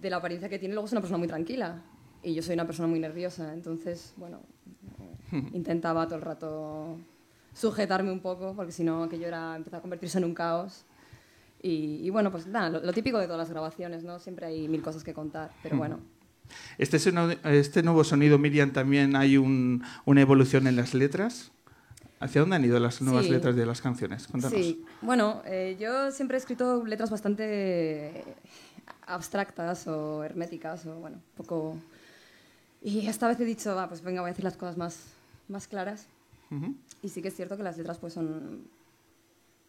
de, 0.01 0.11
la 0.11 0.17
apariencia 0.17 0.49
que 0.49 0.59
tiene, 0.59 0.75
luego 0.75 0.87
es 0.87 0.93
una 0.93 1.01
persona 1.01 1.19
muy 1.19 1.29
tranquila. 1.29 1.83
Y 2.23 2.35
yo 2.35 2.43
soy 2.43 2.55
una 2.55 2.67
persona 2.67 2.89
muy 2.89 3.01
nerviosa. 3.01 3.53
Entonces, 3.53 4.15
bueno, 4.17 4.41
eh, 5.33 5.51
intentaba 5.53 6.07
todo 6.07 6.17
el 6.17 6.23
rato 6.23 6.99
sujetarme 7.53 8.13
un 8.13 8.21
poco 8.21 8.55
porque 8.55 8.71
si 8.73 8.85
no, 8.85 9.03
aquello 9.03 9.27
era 9.27 9.57
empezar 9.57 9.79
a 9.79 9.81
convertirse 9.81 10.19
en 10.19 10.25
un 10.25 10.35
caos. 10.35 10.85
Y, 11.61 12.01
y 12.03 12.11
bueno, 12.11 12.31
pues 12.31 12.47
nada, 12.47 12.71
lo, 12.71 12.81
lo, 12.81 12.93
típico 12.93 13.19
de 13.19 13.27
todas 13.27 13.39
las 13.39 13.51
grabaciones, 13.51 14.05
¿no? 14.05 14.19
Siempre 14.19 14.47
hay 14.47 14.69
mil 14.69 14.81
cosas 14.83 15.03
que 15.03 15.13
contar, 15.13 15.51
pero 15.63 15.77
bueno. 15.77 15.99
Este, 16.79 16.99
este 17.45 17.83
nuevo 17.83 18.05
sonido, 18.05 18.39
Miriam, 18.39 18.73
también 18.73 19.17
hay 19.17 19.37
un, 19.37 19.83
una 20.05 20.21
evolución 20.21 20.67
en 20.67 20.77
las 20.77 20.95
letras. 20.95 21.51
¿Hacia 22.21 22.41
dónde 22.41 22.57
han 22.57 22.65
ido 22.65 22.81
las 22.81 23.01
nuevas 23.01 23.27
sí. 23.27 23.31
letras 23.31 23.55
de 23.55 23.65
las 23.65 23.81
canciones? 23.81 24.27
Cuéntanos. 24.27 24.59
Sí, 24.59 24.85
bueno, 25.03 25.43
eh, 25.45 25.77
yo 25.79 26.11
siempre 26.11 26.37
he 26.37 26.41
escrito 26.41 26.85
letras 26.85 27.11
bastante 27.11 28.25
abstractas 29.07 29.87
o 29.87 30.25
herméticas, 30.25 30.87
o 30.87 30.97
bueno, 30.97 31.17
un 31.17 31.37
poco... 31.37 31.77
Y 32.83 33.07
esta 33.07 33.29
vez 33.29 33.39
he 33.41 33.45
dicho, 33.45 33.75
va, 33.75 33.89
pues 33.89 34.03
venga, 34.03 34.21
voy 34.21 34.29
a 34.29 34.33
decir 34.33 34.45
las 34.45 34.57
cosas 34.57 34.77
más, 34.77 35.05
más 35.49 35.69
claras. 35.69 36.07
Uh 36.51 36.55
-huh. 36.55 36.75
Y 37.03 37.09
sí 37.09 37.23
que 37.23 37.29
es 37.29 37.37
cierto 37.37 37.57
que 37.57 37.63
las 37.63 37.77
letras 37.77 37.99
pues 37.99 38.13
son, 38.15 38.63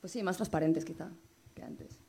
pues 0.02 0.14
sí, 0.14 0.24
más 0.24 0.38
transparentes 0.38 0.86
quizá 0.86 1.10
que 1.60 1.66
antes. 1.66 2.00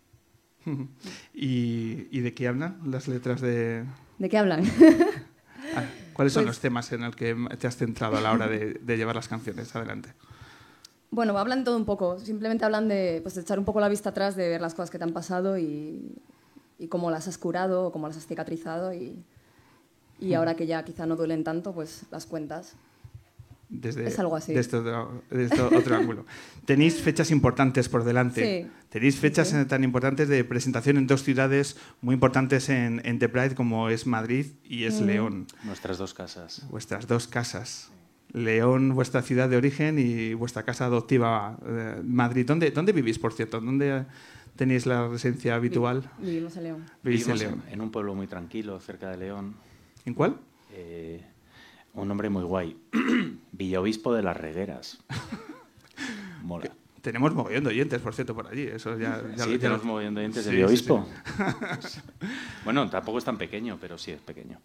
¿Y, 1.35 2.07
¿Y 2.11 2.21
de 2.21 2.35
qué 2.35 2.49
hablan 2.49 2.81
las 2.85 3.09
letras 3.09 3.41
de...? 3.41 3.85
¿De 4.19 4.29
qué 4.29 4.39
hablan? 4.39 4.65
ah, 5.77 5.85
¿Cuáles 6.13 6.33
son 6.33 6.45
pues, 6.45 6.57
los 6.57 6.61
temas 6.61 6.93
en 6.93 7.03
los 7.03 7.17
que 7.17 7.35
te 7.59 7.67
has 7.67 7.77
centrado 7.77 8.17
a 8.17 8.21
la 8.21 8.33
hora 8.33 8.47
de, 8.47 8.75
de 8.75 8.97
llevar 8.97 9.17
las 9.17 9.29
canciones 9.29 9.75
adelante? 9.75 10.13
Bueno, 11.11 11.37
hablan 11.39 11.65
todo 11.65 11.77
un 11.77 11.85
poco. 11.85 12.19
Simplemente 12.19 12.65
hablan 12.65 12.89
de, 12.89 13.21
pues, 13.23 13.35
de 13.35 13.41
echar 13.41 13.59
un 13.59 13.65
poco 13.65 13.81
la 13.81 13.89
vista 13.89 14.11
atrás, 14.11 14.37
de 14.37 14.49
ver 14.49 14.61
las 14.61 14.75
cosas 14.75 14.91
que 14.91 14.99
te 14.99 15.05
han 15.05 15.13
pasado 15.13 15.59
y, 15.59 16.19
y 16.79 16.89
cómo 16.89 17.11
las 17.11 17.27
has 17.27 17.39
curado 17.39 17.87
o 17.87 17.93
cómo 17.93 18.07
las 18.07 18.17
has 18.17 18.27
cicatrizado 18.27 18.93
y, 18.93 19.25
y 20.21 20.35
ahora 20.35 20.55
que 20.55 20.67
ya 20.67 20.85
quizá 20.85 21.07
no 21.07 21.17
duelen 21.17 21.43
tanto, 21.43 21.73
pues 21.73 22.05
las 22.11 22.27
cuentas. 22.27 22.77
Desde, 23.71 24.09
es 24.09 24.19
algo 24.19 24.35
así. 24.35 24.53
Desde 24.53 24.79
otro, 24.79 25.23
desde 25.31 25.63
otro 25.63 25.97
ángulo. 25.97 26.27
Tenéis 26.65 27.01
fechas 27.01 27.31
importantes 27.31 27.89
por 27.89 28.03
delante. 28.03 28.65
Sí. 28.65 28.71
Tenéis 28.89 29.17
fechas 29.17 29.49
sí. 29.49 29.65
tan 29.67 29.85
importantes 29.85 30.29
de 30.29 30.43
presentación 30.43 30.97
en 30.97 31.07
dos 31.07 31.23
ciudades 31.23 31.77
muy 32.01 32.15
importantes 32.15 32.69
en, 32.69 33.01
en 33.05 33.21
The 33.21 33.29
Pride 33.29 33.55
como 33.55 33.89
es 33.89 34.07
Madrid 34.07 34.47
y 34.65 34.85
es 34.85 35.01
mm. 35.01 35.05
León. 35.05 35.47
Nuestras 35.63 35.99
dos 35.99 36.15
casas. 36.15 36.67
Vuestras 36.69 37.07
dos 37.07 37.29
casas. 37.29 37.91
León, 38.33 38.95
vuestra 38.95 39.23
ciudad 39.23 39.49
de 39.49 39.57
origen 39.57 39.99
y 39.99 40.35
vuestra 40.35 40.65
casa 40.65 40.87
adoptiva, 40.87 41.59
eh, 41.65 42.01
Madrid. 42.05 42.47
¿Dónde, 42.47 42.71
¿Dónde 42.73 42.93
vivís, 42.93 43.19
por 43.19 43.33
cierto? 43.33 43.61
¿Dónde 43.61 44.05
tenéis 44.57 44.87
la 44.87 45.09
residencia 45.09 45.55
habitual? 45.55 46.11
Vivimos 46.19 46.57
en 46.57 46.65
León. 46.65 46.87
Vivimos 47.03 47.29
en, 47.29 47.39
León. 47.39 47.63
En, 47.69 47.75
en 47.75 47.81
un 47.81 47.91
pueblo 47.91 48.15
muy 48.15 48.27
tranquilo, 48.27 48.81
cerca 48.81 49.11
de 49.11 49.17
León. 49.17 49.55
¿En 50.05 50.15
cuál? 50.15 50.37
Eh, 50.73 51.25
un 51.95 52.09
nombre 52.09 52.29
muy 52.31 52.45
guay. 52.45 52.77
Villaobispo 53.53 54.15
de 54.15 54.23
las 54.23 54.37
Regueras. 54.37 54.99
Mola. 56.43 56.71
Tenemos 57.03 57.35
mogollón 57.35 57.65
de 57.65 57.71
oyentes, 57.71 58.01
por 58.03 58.15
cierto, 58.15 58.35
por 58.35 58.47
allí. 58.47 58.63
Eso 58.63 58.99
ya, 58.99 59.23
ya 59.35 59.45
sí, 59.45 59.53
ya 59.53 59.59
tenemos 59.59 59.85
mogollón 59.85 60.15
de 60.15 60.21
oyentes 60.21 60.45
sí, 60.45 60.51
de 60.51 60.57
Villaobispo. 60.57 61.07
Sí, 61.81 62.01
bueno, 62.65 62.89
tampoco 62.91 63.19
es 63.19 63.25
tan 63.25 63.39
pequeño, 63.39 63.79
pero 63.81 63.97
sí 63.97 64.11
es 64.11 64.21
pequeño. 64.21 64.61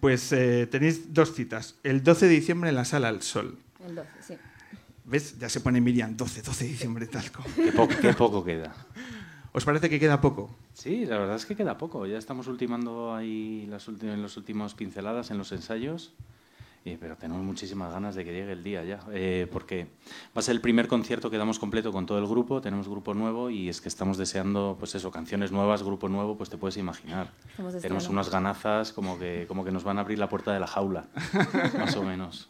pues 0.00 0.30
eh, 0.32 0.68
tenéis 0.70 1.12
dos 1.12 1.34
citas. 1.34 1.76
El 1.82 2.02
12 2.02 2.26
de 2.26 2.32
diciembre 2.32 2.68
en 2.70 2.76
la 2.76 2.84
Sala 2.84 3.08
al 3.08 3.22
Sol. 3.22 3.58
El 3.86 3.94
12, 3.94 4.08
sí. 4.20 4.34
¿Ves? 5.04 5.38
Ya 5.38 5.48
se 5.48 5.60
pone 5.60 5.80
Miriam 5.80 6.16
12, 6.16 6.42
12 6.42 6.64
de 6.64 6.70
diciembre, 6.70 7.06
talco. 7.06 7.42
Qué, 7.56 7.72
po 7.72 7.88
qué 7.88 8.12
poco 8.12 8.44
queda. 8.44 8.74
¿Os 9.52 9.64
parece 9.64 9.90
que 9.90 9.98
queda 9.98 10.20
poco? 10.20 10.50
Sí, 10.74 11.06
la 11.06 11.18
verdad 11.18 11.36
es 11.36 11.44
que 11.44 11.56
queda 11.56 11.76
poco. 11.76 12.06
Ya 12.06 12.18
estamos 12.18 12.46
ultimando 12.46 13.14
ahí 13.14 13.66
las 13.68 13.88
últimas, 13.88 14.14
en 14.14 14.22
los 14.22 14.36
últimos 14.36 14.74
pinceladas 14.74 15.30
en 15.30 15.38
los 15.38 15.50
ensayos. 15.50 16.14
Eh, 16.86 16.96
pero 16.98 17.14
tenemos 17.16 17.42
muchísimas 17.42 17.92
ganas 17.92 18.14
de 18.14 18.24
que 18.24 18.32
llegue 18.32 18.52
el 18.52 18.62
día 18.62 18.82
ya, 18.84 19.00
eh, 19.12 19.46
porque 19.52 19.84
va 20.34 20.40
a 20.40 20.42
ser 20.42 20.54
el 20.54 20.62
primer 20.62 20.88
concierto 20.88 21.30
que 21.30 21.36
damos 21.36 21.58
completo 21.58 21.92
con 21.92 22.06
todo 22.06 22.18
el 22.18 22.26
grupo, 22.26 22.62
tenemos 22.62 22.88
grupo 22.88 23.12
nuevo 23.12 23.50
y 23.50 23.68
es 23.68 23.82
que 23.82 23.88
estamos 23.88 24.16
deseando, 24.16 24.76
pues 24.78 24.94
eso, 24.94 25.10
canciones 25.10 25.52
nuevas, 25.52 25.82
grupo 25.82 26.08
nuevo, 26.08 26.38
pues 26.38 26.48
te 26.48 26.56
puedes 26.56 26.78
imaginar. 26.78 27.32
Tenemos 27.82 28.08
unas 28.08 28.30
ganazas 28.30 28.94
como 28.94 29.18
que, 29.18 29.44
como 29.46 29.62
que 29.62 29.72
nos 29.72 29.84
van 29.84 29.98
a 29.98 30.00
abrir 30.00 30.18
la 30.18 30.30
puerta 30.30 30.54
de 30.54 30.60
la 30.60 30.66
jaula, 30.66 31.04
más 31.78 31.94
o 31.96 32.02
menos. 32.02 32.48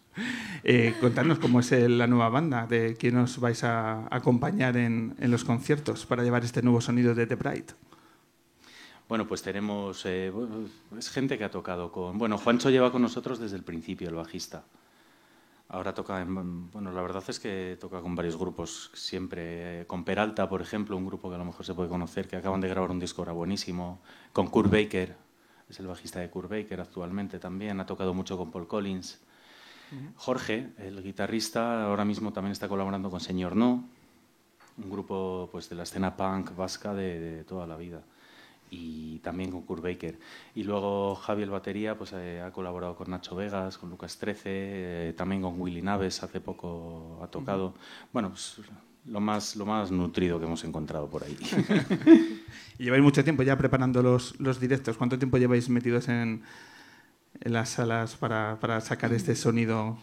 Eh, 0.62 0.94
contarnos 1.00 1.40
cómo 1.40 1.58
es 1.58 1.72
la 1.72 2.06
nueva 2.06 2.28
banda, 2.28 2.68
de 2.68 2.94
quién 2.96 3.16
os 3.16 3.40
vais 3.40 3.64
a 3.64 4.06
acompañar 4.14 4.76
en, 4.76 5.16
en 5.18 5.30
los 5.32 5.44
conciertos 5.44 6.06
para 6.06 6.22
llevar 6.22 6.44
este 6.44 6.62
nuevo 6.62 6.80
sonido 6.80 7.16
de 7.16 7.26
The 7.26 7.34
Bright. 7.34 7.72
Bueno, 9.10 9.26
pues 9.26 9.42
tenemos 9.42 10.06
eh, 10.06 10.32
es 10.96 11.10
gente 11.10 11.36
que 11.36 11.42
ha 11.42 11.50
tocado 11.50 11.90
con. 11.90 12.16
Bueno, 12.16 12.38
Juancho 12.38 12.70
lleva 12.70 12.92
con 12.92 13.02
nosotros 13.02 13.40
desde 13.40 13.56
el 13.56 13.64
principio, 13.64 14.08
el 14.08 14.14
bajista. 14.14 14.62
Ahora 15.68 15.92
toca 15.92 16.20
en, 16.20 16.70
bueno, 16.70 16.92
la 16.92 17.02
verdad 17.02 17.24
es 17.26 17.40
que 17.40 17.76
toca 17.80 18.00
con 18.02 18.14
varios 18.14 18.38
grupos 18.38 18.92
siempre. 18.94 19.84
Con 19.88 20.04
Peralta, 20.04 20.48
por 20.48 20.62
ejemplo, 20.62 20.96
un 20.96 21.04
grupo 21.04 21.28
que 21.28 21.34
a 21.34 21.38
lo 21.38 21.44
mejor 21.44 21.66
se 21.66 21.74
puede 21.74 21.88
conocer, 21.88 22.28
que 22.28 22.36
acaban 22.36 22.60
de 22.60 22.68
grabar 22.68 22.92
un 22.92 23.00
disco 23.00 23.22
ahora 23.22 23.32
buenísimo. 23.32 23.98
Con 24.32 24.46
Kurt 24.46 24.70
Baker, 24.70 25.16
es 25.68 25.80
el 25.80 25.88
bajista 25.88 26.20
de 26.20 26.30
Kurt 26.30 26.48
Baker 26.48 26.80
actualmente 26.80 27.40
también. 27.40 27.80
Ha 27.80 27.86
tocado 27.86 28.14
mucho 28.14 28.38
con 28.38 28.52
Paul 28.52 28.68
Collins. 28.68 29.20
Jorge, 30.14 30.70
el 30.78 31.02
guitarrista, 31.02 31.84
ahora 31.84 32.04
mismo 32.04 32.32
también 32.32 32.52
está 32.52 32.68
colaborando 32.68 33.10
con 33.10 33.18
Señor 33.18 33.56
No, 33.56 33.88
un 34.78 34.88
grupo 34.88 35.48
pues, 35.50 35.68
de 35.68 35.74
la 35.74 35.82
escena 35.82 36.16
punk 36.16 36.54
vasca 36.54 36.94
de, 36.94 37.18
de 37.18 37.42
toda 37.42 37.66
la 37.66 37.76
vida. 37.76 38.04
Y 38.70 39.18
también 39.18 39.50
con 39.50 39.62
Kurt 39.62 39.82
Baker. 39.82 40.18
Y 40.54 40.62
luego 40.62 41.16
Javi, 41.16 41.42
el 41.42 41.50
batería, 41.50 41.98
pues, 41.98 42.12
eh, 42.14 42.40
ha 42.40 42.52
colaborado 42.52 42.94
con 42.96 43.10
Nacho 43.10 43.34
Vegas, 43.34 43.76
con 43.78 43.90
Lucas 43.90 44.16
Trece, 44.16 44.42
eh, 44.46 45.14
también 45.16 45.42
con 45.42 45.60
Willy 45.60 45.82
Naves, 45.82 46.22
hace 46.22 46.40
poco 46.40 47.18
ha 47.22 47.26
tocado. 47.26 47.74
Bueno, 48.12 48.28
pues, 48.30 48.60
lo 49.06 49.20
más, 49.20 49.56
lo 49.56 49.66
más 49.66 49.90
nutrido 49.90 50.38
que 50.38 50.44
hemos 50.46 50.62
encontrado 50.64 51.08
por 51.08 51.24
ahí. 51.24 51.36
Y 52.78 52.84
lleváis 52.84 53.02
mucho 53.02 53.22
tiempo 53.22 53.42
ya 53.42 53.58
preparando 53.58 54.02
los, 54.02 54.40
los 54.40 54.58
directos. 54.58 54.96
¿Cuánto 54.96 55.18
tiempo 55.18 55.36
lleváis 55.36 55.68
metidos 55.68 56.08
en, 56.08 56.42
en 57.40 57.52
las 57.52 57.68
salas 57.70 58.16
para, 58.16 58.58
para 58.58 58.80
sacar 58.80 59.12
este 59.12 59.34
sonido 59.36 59.98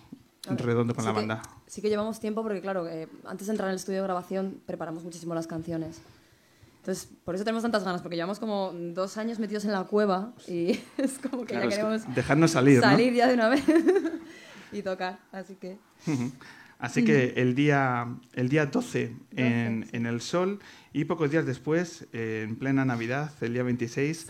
A 0.47 0.51
ver, 0.53 0.63
redondo 0.63 0.93
con 0.93 1.03
sí 1.03 1.07
la 1.07 1.13
que- 1.13 1.19
banda? 1.19 1.41
Sí 1.65 1.81
que 1.81 1.89
llevamos 1.89 2.19
tiempo 2.19 2.43
porque, 2.43 2.61
claro, 2.61 2.87
eh, 2.87 3.07
antes 3.25 3.47
de 3.47 3.53
entrar 3.53 3.69
en 3.69 3.71
el 3.71 3.77
estudio 3.77 3.97
de 3.99 4.03
grabación 4.03 4.61
preparamos 4.67 5.03
muchísimo 5.03 5.33
las 5.33 5.47
canciones. 5.47 6.01
Entonces, 6.87 7.09
por 7.25 7.35
eso 7.35 7.43
tenemos 7.43 7.63
tantas 7.63 7.83
ganas, 7.83 8.01
porque 8.01 8.15
llevamos 8.15 8.39
como 8.39 8.71
dos 8.71 9.17
años 9.17 9.39
metidos 9.39 9.65
en 9.65 9.73
la 9.73 9.83
cueva 9.83 10.33
y 10.47 10.79
es 10.97 11.19
como 11.19 11.43
que 11.43 11.47
Claro, 11.47 11.63
ya 11.63 11.67
es 11.67 11.75
que 11.75 11.81
queremos 11.81 12.15
dejarnos 12.15 12.51
salir, 12.51 12.77
¿no? 12.77 12.83
salir 12.83 13.13
ya 13.13 13.27
de 13.27 13.33
una 13.33 13.49
vez 13.49 13.61
y 14.71 14.81
tocar. 14.83 15.19
Así 15.33 15.55
que. 15.55 15.77
Así 16.79 17.03
que 17.03 17.33
el 17.35 17.55
día, 17.55 18.07
el 18.35 18.47
día 18.47 18.67
12 18.67 19.13
en, 19.35 19.89
en 19.91 20.05
El 20.05 20.21
Sol 20.21 20.59
y 20.93 21.03
pocos 21.03 21.29
días 21.29 21.45
después, 21.45 22.07
eh, 22.13 22.45
en 22.47 22.55
plena 22.55 22.85
Navidad, 22.85 23.33
el 23.41 23.51
día 23.51 23.63
26, 23.63 24.27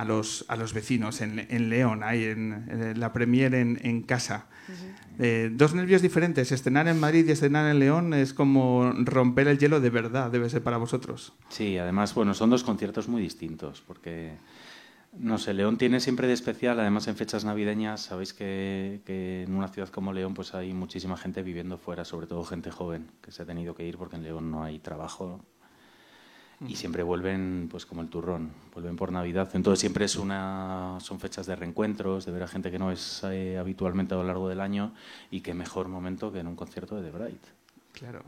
a 0.00 0.04
los, 0.06 0.46
a 0.48 0.56
los 0.56 0.72
vecinos 0.72 1.20
en, 1.20 1.46
en 1.50 1.68
León, 1.68 2.02
ahí 2.02 2.24
en, 2.24 2.64
en 2.70 2.98
la 2.98 3.12
premier 3.12 3.54
en, 3.54 3.78
en 3.82 4.00
casa. 4.00 4.46
Eh, 5.18 5.50
dos 5.52 5.74
nervios 5.74 6.00
diferentes, 6.00 6.52
estrenar 6.52 6.88
en 6.88 6.98
Madrid 6.98 7.26
y 7.28 7.32
estrenar 7.32 7.70
en 7.70 7.78
León 7.78 8.14
es 8.14 8.32
como 8.32 8.92
romper 8.92 9.48
el 9.48 9.58
hielo 9.58 9.78
de 9.78 9.90
verdad, 9.90 10.30
debe 10.30 10.48
ser 10.48 10.62
para 10.62 10.78
vosotros. 10.78 11.34
Sí, 11.50 11.76
además, 11.76 12.14
bueno, 12.14 12.32
son 12.32 12.48
dos 12.48 12.64
conciertos 12.64 13.08
muy 13.08 13.20
distintos, 13.20 13.82
porque, 13.86 14.38
no 15.18 15.36
sé, 15.36 15.52
León 15.52 15.76
tiene 15.76 16.00
siempre 16.00 16.26
de 16.26 16.32
especial, 16.32 16.80
además 16.80 17.06
en 17.06 17.16
fechas 17.16 17.44
navideñas, 17.44 18.00
sabéis 18.00 18.32
que, 18.32 19.02
que 19.04 19.42
en 19.42 19.54
una 19.54 19.68
ciudad 19.68 19.90
como 19.90 20.14
León 20.14 20.32
pues 20.32 20.54
hay 20.54 20.72
muchísima 20.72 21.18
gente 21.18 21.42
viviendo 21.42 21.76
fuera, 21.76 22.06
sobre 22.06 22.26
todo 22.26 22.42
gente 22.44 22.70
joven, 22.70 23.10
que 23.20 23.32
se 23.32 23.42
ha 23.42 23.44
tenido 23.44 23.74
que 23.74 23.84
ir 23.86 23.98
porque 23.98 24.16
en 24.16 24.22
León 24.22 24.50
no 24.50 24.64
hay 24.64 24.78
trabajo 24.78 25.44
y 26.66 26.76
siempre 26.76 27.02
vuelven 27.02 27.68
pues 27.70 27.86
como 27.86 28.02
el 28.02 28.08
turrón, 28.08 28.50
vuelven 28.74 28.96
por 28.96 29.10
Navidad. 29.12 29.48
Entonces 29.54 29.80
siempre 29.80 30.04
es 30.04 30.16
una, 30.16 30.98
son 31.00 31.18
fechas 31.18 31.46
de 31.46 31.56
reencuentros, 31.56 32.26
de 32.26 32.32
ver 32.32 32.42
a 32.42 32.48
gente 32.48 32.70
que 32.70 32.78
no 32.78 32.92
es 32.92 33.22
eh, 33.24 33.56
habitualmente 33.58 34.14
a 34.14 34.18
lo 34.18 34.24
largo 34.24 34.48
del 34.48 34.60
año 34.60 34.92
y 35.30 35.40
qué 35.40 35.54
mejor 35.54 35.88
momento 35.88 36.30
que 36.32 36.40
en 36.40 36.46
un 36.46 36.56
concierto 36.56 37.00
de 37.00 37.10
The 37.10 37.16
Bright. 37.16 37.42
Claro. 37.92 38.22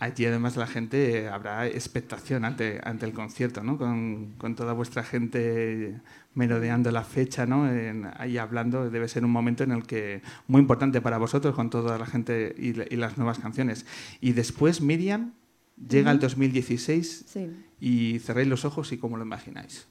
Allí 0.00 0.26
además 0.26 0.56
la 0.56 0.68
gente 0.68 1.28
habrá 1.28 1.66
expectación 1.66 2.44
ante, 2.44 2.80
ante 2.84 3.04
el 3.04 3.12
concierto, 3.12 3.64
¿no? 3.64 3.76
Con, 3.76 4.34
con 4.38 4.54
toda 4.54 4.72
vuestra 4.72 5.02
gente 5.02 6.00
merodeando 6.34 6.92
la 6.92 7.02
fecha, 7.02 7.46
¿no? 7.46 7.68
En- 7.68 8.08
ahí 8.16 8.38
hablando, 8.38 8.90
debe 8.90 9.08
ser 9.08 9.24
un 9.24 9.32
momento 9.32 9.64
en 9.64 9.72
el 9.72 9.82
que 9.86 10.22
muy 10.46 10.60
importante 10.60 11.00
para 11.00 11.18
vosotros 11.18 11.54
con 11.54 11.68
toda 11.68 11.98
la 11.98 12.06
gente 12.06 12.54
y, 12.56 12.68
y 12.94 12.96
las 12.96 13.18
nuevas 13.18 13.40
canciones. 13.40 13.86
Y 14.20 14.32
después 14.34 14.80
Miriam 14.80 15.32
llega 15.86 16.10
el 16.10 16.18
2016 16.18 17.24
sí. 17.26 17.50
y 17.80 18.18
cerráis 18.20 18.48
los 18.48 18.64
ojos 18.64 18.92
y 18.92 18.98
cómo 18.98 19.16
lo 19.16 19.24
imagináis. 19.24 19.86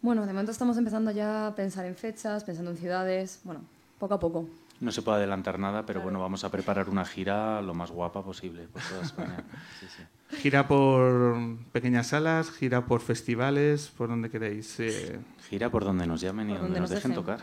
Bueno, 0.00 0.26
de 0.26 0.32
momento 0.32 0.50
estamos 0.50 0.76
empezando 0.76 1.10
ya 1.10 1.46
a 1.46 1.54
pensar 1.54 1.86
en 1.86 1.94
fechas, 1.94 2.44
pensando 2.44 2.72
en 2.72 2.76
ciudades, 2.76 3.40
bueno, 3.44 3.62
poco 3.98 4.14
a 4.14 4.20
poco. 4.20 4.48
No 4.80 4.90
se 4.90 5.02
puede 5.02 5.18
adelantar 5.18 5.60
nada, 5.60 5.86
pero 5.86 6.00
bueno, 6.00 6.18
vamos 6.18 6.42
a 6.42 6.50
preparar 6.50 6.88
una 6.88 7.04
gira 7.04 7.62
lo 7.62 7.72
más 7.72 7.92
guapa 7.92 8.24
posible 8.24 8.66
por 8.66 8.82
toda 8.82 9.02
España. 9.02 9.44
Sí, 9.80 9.86
sí. 9.96 10.02
Gira 10.38 10.66
por 10.66 11.56
pequeñas 11.72 12.08
salas, 12.08 12.50
gira 12.50 12.86
por 12.86 13.00
festivales, 13.00 13.92
por 13.96 14.08
donde 14.08 14.30
queréis. 14.30 14.80
eh, 14.80 15.18
Gira 15.48 15.70
por 15.70 15.84
donde 15.84 16.06
nos 16.06 16.20
llamen 16.20 16.48
y 16.48 16.52
donde 16.54 16.62
donde 16.68 16.80
nos 16.80 16.90
nos 16.90 17.02
dejen 17.02 17.10
dejen. 17.10 17.24
tocar. 17.24 17.40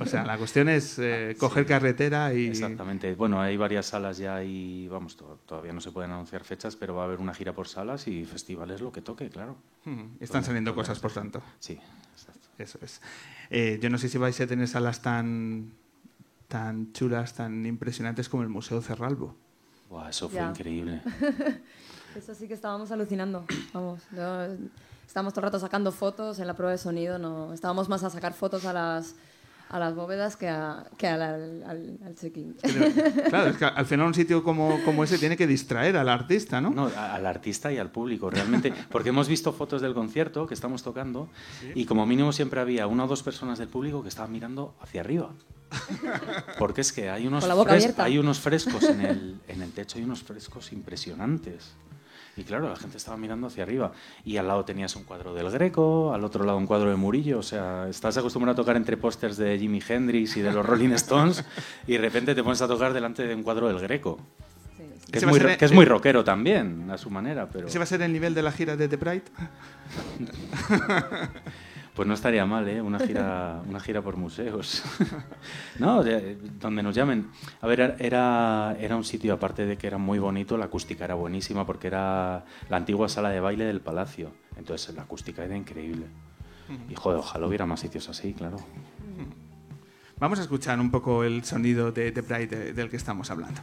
o 0.00 0.06
sea, 0.06 0.24
la 0.24 0.38
cuestión 0.38 0.68
es 0.70 0.98
eh, 0.98 1.36
coger 1.38 1.66
carretera 1.66 2.32
y... 2.32 2.46
Exactamente. 2.48 3.14
Bueno, 3.14 3.40
hay 3.40 3.56
varias 3.58 3.86
salas 3.86 4.16
ya 4.18 4.42
y 4.42 4.88
vamos, 4.88 5.16
to- 5.16 5.38
todavía 5.46 5.72
no 5.74 5.80
se 5.82 5.90
pueden 5.92 6.10
anunciar 6.10 6.42
fechas, 6.44 6.74
pero 6.74 6.94
va 6.94 7.02
a 7.02 7.04
haber 7.06 7.20
una 7.20 7.34
gira 7.34 7.52
por 7.52 7.68
salas 7.68 8.08
y 8.08 8.24
festivales 8.24 8.80
lo 8.80 8.90
que 8.92 9.02
toque, 9.02 9.28
claro. 9.28 9.56
Están 10.18 10.42
saliendo 10.42 10.74
cosas, 10.74 10.98
por 11.00 11.12
tanto. 11.12 11.42
Sí, 11.58 11.78
exacto. 12.14 12.48
Eso 12.58 12.78
es. 12.82 13.00
Eh, 13.50 13.78
yo 13.82 13.90
no 13.90 13.98
sé 13.98 14.08
si 14.08 14.16
vais 14.18 14.40
a 14.40 14.46
tener 14.46 14.66
salas 14.68 15.02
tan, 15.02 15.72
tan 16.48 16.92
chulas, 16.94 17.34
tan 17.34 17.66
impresionantes 17.66 18.28
como 18.30 18.42
el 18.42 18.48
Museo 18.48 18.80
Cerralbo. 18.80 19.36
Buah, 19.90 20.08
eso 20.08 20.28
fue 20.30 20.38
Ya. 20.40 20.48
increíble. 20.48 21.02
Eso 22.16 22.34
sí 22.34 22.48
que 22.48 22.54
estábamos 22.54 22.90
alucinando. 22.90 23.44
Vamos, 23.72 24.02
yo- 24.14 24.46
estábamos 25.06 25.32
todo 25.34 25.40
el 25.40 25.52
rato 25.52 25.58
sacando 25.58 25.92
fotos 25.92 26.38
en 26.38 26.46
la 26.46 26.54
prueba 26.54 26.72
de 26.72 26.78
sonido. 26.78 27.18
No, 27.18 27.52
estábamos 27.52 27.88
más 27.88 28.02
a 28.04 28.10
sacar 28.10 28.32
fotos 28.34 28.64
a 28.64 28.72
las, 28.72 29.14
a 29.68 29.78
las 29.78 29.94
bóvedas 29.94 30.36
que, 30.36 30.48
a, 30.48 30.84
que 30.98 31.06
al, 31.08 31.22
al, 31.22 31.62
al- 31.66 31.98
al 32.04 32.14
check-in. 32.14 32.54
Claro, 33.28 33.50
es 33.50 33.56
que 33.56 33.64
al 33.64 33.86
final 33.86 34.06
un 34.06 34.14
sitio 34.14 34.42
como, 34.42 34.78
como 34.84 35.04
ese 35.04 35.18
tiene 35.18 35.36
que 35.36 35.46
distraer 35.46 35.96
al 35.96 36.08
artista, 36.08 36.60
¿no? 36.60 36.70
No, 36.70 36.86
a- 36.88 37.14
al 37.14 37.26
artista 37.26 37.72
y 37.72 37.78
al 37.78 37.90
público, 37.90 38.30
realmente. 38.30 38.72
Porque 38.90 39.08
hemos 39.10 39.28
visto 39.28 39.52
fotos 39.52 39.80
del 39.82 39.94
concierto 39.94 40.46
que 40.46 40.54
estamos 40.54 40.82
tocando 40.82 41.28
y 41.74 41.84
como 41.86 42.04
mínimo 42.06 42.32
siempre 42.32 42.60
había 42.60 42.86
una 42.86 43.04
o 43.04 43.08
dos 43.08 43.22
personas 43.22 43.58
del 43.58 43.68
público 43.68 44.02
que 44.02 44.08
estaban 44.08 44.32
mirando 44.32 44.74
hacia 44.80 45.00
arriba. 45.00 45.30
Porque 46.58 46.82
es 46.82 46.92
que 46.92 47.08
hay 47.08 47.26
unos, 47.26 47.42
la 47.48 47.54
hay 48.04 48.18
unos 48.18 48.38
frescos 48.40 48.82
en 48.84 49.00
el, 49.00 49.40
en 49.48 49.62
el 49.62 49.72
techo, 49.72 49.96
hay 49.98 50.04
unos 50.04 50.22
frescos 50.22 50.70
impresionantes. 50.72 51.72
Y 52.36 52.44
claro, 52.44 52.68
la 52.68 52.76
gente 52.76 52.96
estaba 52.96 53.16
mirando 53.18 53.46
hacia 53.48 53.62
arriba. 53.62 53.92
Y 54.24 54.38
al 54.38 54.48
lado 54.48 54.64
tenías 54.64 54.96
un 54.96 55.04
cuadro 55.04 55.34
del 55.34 55.50
Greco, 55.50 56.14
al 56.14 56.24
otro 56.24 56.44
lado 56.44 56.56
un 56.56 56.66
cuadro 56.66 56.88
de 56.88 56.96
Murillo. 56.96 57.38
O 57.38 57.42
sea, 57.42 57.86
estás 57.88 58.16
acostumbrado 58.16 58.52
a 58.52 58.56
tocar 58.56 58.76
entre 58.76 58.96
pósters 58.96 59.36
de 59.36 59.58
Jimi 59.58 59.82
Hendrix 59.86 60.36
y 60.38 60.40
de 60.40 60.50
los 60.52 60.64
Rolling 60.64 60.92
Stones 60.92 61.44
y 61.86 61.92
de 61.92 61.98
repente 61.98 62.34
te 62.34 62.42
pones 62.42 62.62
a 62.62 62.68
tocar 62.68 62.92
delante 62.94 63.26
de 63.26 63.34
un 63.34 63.42
cuadro 63.42 63.68
del 63.68 63.78
Greco. 63.80 64.18
Sí, 64.78 64.84
sí. 65.04 65.12
Que 65.12 65.18
es, 65.18 65.26
muy, 65.26 65.38
el- 65.40 65.56
que 65.58 65.64
es 65.66 65.72
muy 65.72 65.84
rockero 65.84 66.24
también, 66.24 66.90
a 66.90 66.96
su 66.96 67.10
manera, 67.10 67.48
pero 67.50 67.68
¿Ese 67.68 67.78
va 67.78 67.84
a 67.84 67.86
ser 67.86 68.00
el 68.00 68.12
nivel 68.12 68.32
de 68.34 68.42
la 68.42 68.50
gira 68.52 68.76
de 68.76 68.88
The 68.88 68.96
Pride? 68.98 69.22
pues 71.94 72.08
no 72.08 72.14
estaría 72.14 72.46
mal, 72.46 72.66
¿eh? 72.68 72.80
Una 72.80 72.98
gira, 72.98 73.60
una 73.68 73.78
gira 73.80 74.00
por 74.02 74.16
museos. 74.16 74.82
no, 75.78 76.02
de- 76.02 76.36
donde 76.60 76.82
nos 76.82 76.94
llamen. 76.94 77.28
A 77.60 77.66
ver, 77.66 77.96
era, 77.98 78.76
era 78.80 78.96
un 78.96 79.04
sitio, 79.04 79.34
aparte 79.34 79.66
de 79.66 79.76
que 79.76 79.86
era 79.86 79.98
muy 79.98 80.18
bonito, 80.18 80.56
la 80.56 80.64
acústica 80.66 81.04
era 81.04 81.14
buenísima 81.14 81.66
porque 81.66 81.88
era 81.88 82.44
la 82.70 82.76
antigua 82.76 83.08
sala 83.08 83.28
de 83.30 83.40
baile 83.40 83.64
del 83.64 83.80
palacio. 83.80 84.32
Entonces 84.56 84.94
la 84.94 85.02
acústica 85.02 85.44
era 85.44 85.56
increíble. 85.56 86.06
Y 86.88 86.94
joder, 86.94 87.18
ojalá 87.18 87.46
hubiera 87.46 87.66
más 87.66 87.80
sitios 87.80 88.08
así, 88.08 88.32
claro. 88.32 88.56
Vamos 90.18 90.38
a 90.38 90.42
escuchar 90.42 90.78
un 90.80 90.90
poco 90.90 91.24
el 91.24 91.44
sonido 91.44 91.90
de 91.92 92.12
The 92.12 92.22
Pride 92.22 92.46
de- 92.46 92.72
del 92.72 92.88
que 92.88 92.96
estamos 92.96 93.30
hablando. 93.30 93.60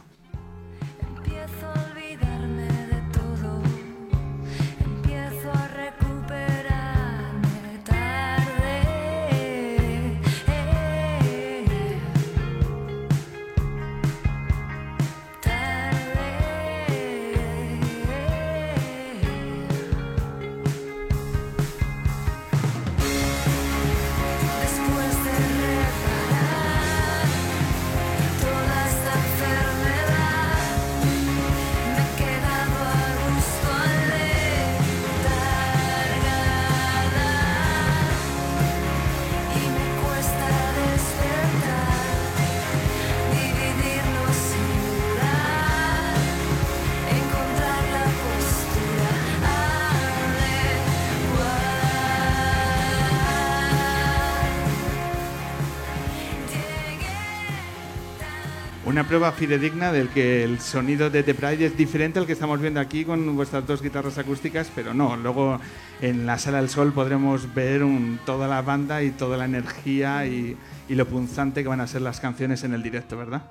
Una 59.00 59.08
prueba 59.08 59.32
fidedigna 59.32 59.92
del 59.92 60.10
que 60.10 60.44
el 60.44 60.60
sonido 60.60 61.08
de 61.08 61.22
The 61.22 61.32
Pride 61.34 61.64
es 61.64 61.74
diferente 61.74 62.18
al 62.18 62.26
que 62.26 62.34
estamos 62.34 62.60
viendo 62.60 62.80
aquí 62.80 63.06
con 63.06 63.34
vuestras 63.34 63.66
dos 63.66 63.80
guitarras 63.80 64.18
acústicas, 64.18 64.70
pero 64.74 64.92
no, 64.92 65.16
luego 65.16 65.58
en 66.02 66.26
la 66.26 66.36
Sala 66.36 66.58
del 66.60 66.68
Sol 66.68 66.92
podremos 66.92 67.54
ver 67.54 67.82
un- 67.82 68.18
toda 68.26 68.46
la 68.46 68.60
banda 68.60 69.02
y 69.02 69.10
toda 69.12 69.38
la 69.38 69.46
energía 69.46 70.26
y, 70.26 70.54
y 70.86 70.94
lo 70.96 71.06
punzante 71.06 71.62
que 71.62 71.68
van 71.70 71.80
a 71.80 71.86
ser 71.86 72.02
las 72.02 72.20
canciones 72.20 72.62
en 72.62 72.74
el 72.74 72.82
directo, 72.82 73.16
¿verdad? 73.16 73.50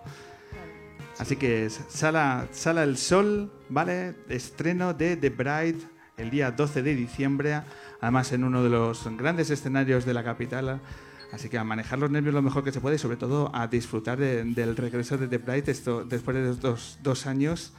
Así 1.18 1.36
que 1.36 1.68
Sala, 1.72 2.46
Sala 2.52 2.82
del 2.82 2.98
Sol, 2.98 3.52
¿vale? 3.70 4.14
Estreno 4.30 4.94
de 4.94 5.18
The 5.18 5.32
Bride 5.32 5.80
el 6.18 6.30
día 6.30 6.52
12 6.52 6.84
de 6.84 6.94
diciembre, 6.94 7.60
además 8.02 8.32
en 8.34 8.44
uno 8.44 8.62
de 8.62 8.70
los 8.70 9.04
grandes 9.18 9.50
escenarios 9.50 10.06
de 10.06 10.14
la 10.14 10.24
capital. 10.24 10.80
Así 11.32 11.48
que 11.50 11.58
a 11.58 11.64
manejar 11.64 12.00
los 12.00 12.10
nervios 12.10 12.34
lo 12.34 12.42
mejor 12.42 12.64
que 12.64 12.72
se 12.72 12.82
puede 12.82 12.96
y 12.96 13.00
sobre 13.00 13.18
todo 13.18 13.52
a 13.54 13.68
disfrutar 13.68 14.18
de- 14.20 14.44
del 14.44 14.76
regreso 14.76 15.18
de 15.18 15.28
The 15.28 15.38
Bride 15.38 15.72
esto, 15.72 16.04
después 16.04 16.36
de 16.36 16.56
dos, 16.56 16.98
dos 17.04 17.28
años. 17.28 17.72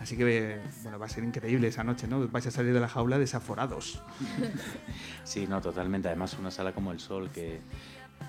Así 0.00 0.16
que 0.16 0.60
bueno, 0.82 0.98
va 0.98 1.06
a 1.06 1.08
ser 1.08 1.24
increíble 1.24 1.68
esa 1.68 1.84
noche, 1.84 2.06
¿no? 2.08 2.26
Vais 2.28 2.46
a 2.46 2.50
salir 2.50 2.72
de 2.74 2.80
la 2.80 2.88
jaula 2.88 3.18
desaforados. 3.18 4.02
Sí, 5.24 5.46
no, 5.46 5.60
totalmente. 5.60 6.08
Además, 6.08 6.36
una 6.40 6.50
sala 6.50 6.72
como 6.72 6.90
el 6.92 6.98
Sol, 6.98 7.30
que, 7.30 7.60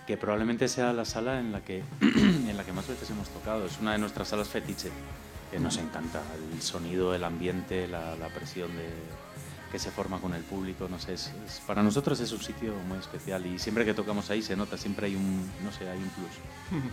que 0.05 0.17
probablemente 0.17 0.67
sea 0.67 0.93
la 0.93 1.03
sala 1.05 1.39
en 1.39 1.51
la, 1.51 1.61
que, 1.63 1.83
en 2.01 2.55
la 2.55 2.63
que 2.63 2.73
más 2.73 2.87
veces 2.87 3.09
hemos 3.09 3.29
tocado. 3.29 3.65
Es 3.65 3.79
una 3.79 3.93
de 3.93 3.97
nuestras 3.97 4.27
salas 4.27 4.49
fetiche, 4.49 4.89
que 5.49 5.59
nos 5.59 5.77
encanta. 5.77 6.21
El 6.53 6.61
sonido, 6.61 7.15
el 7.15 7.23
ambiente, 7.23 7.87
la, 7.87 8.15
la 8.17 8.27
presión 8.27 8.69
de, 8.75 8.89
que 9.71 9.79
se 9.79 9.89
forma 9.91 10.19
con 10.19 10.33
el 10.33 10.43
público. 10.43 10.87
No 10.89 10.99
sé, 10.99 11.13
es- 11.13 11.31
es- 11.45 11.61
para 11.65 11.81
nosotros 11.81 12.19
es 12.19 12.31
un 12.31 12.41
sitio 12.41 12.73
muy 12.87 12.97
especial 12.97 13.45
y 13.45 13.57
siempre 13.59 13.85
que 13.85 13.93
tocamos 13.93 14.29
ahí 14.29 14.41
se 14.41 14.55
nota, 14.55 14.77
siempre 14.77 15.07
hay 15.07 15.15
un, 15.15 15.49
no 15.63 15.71
sé, 15.71 15.87
hay 15.89 15.97
un 15.99 16.09
plus. 16.09 16.31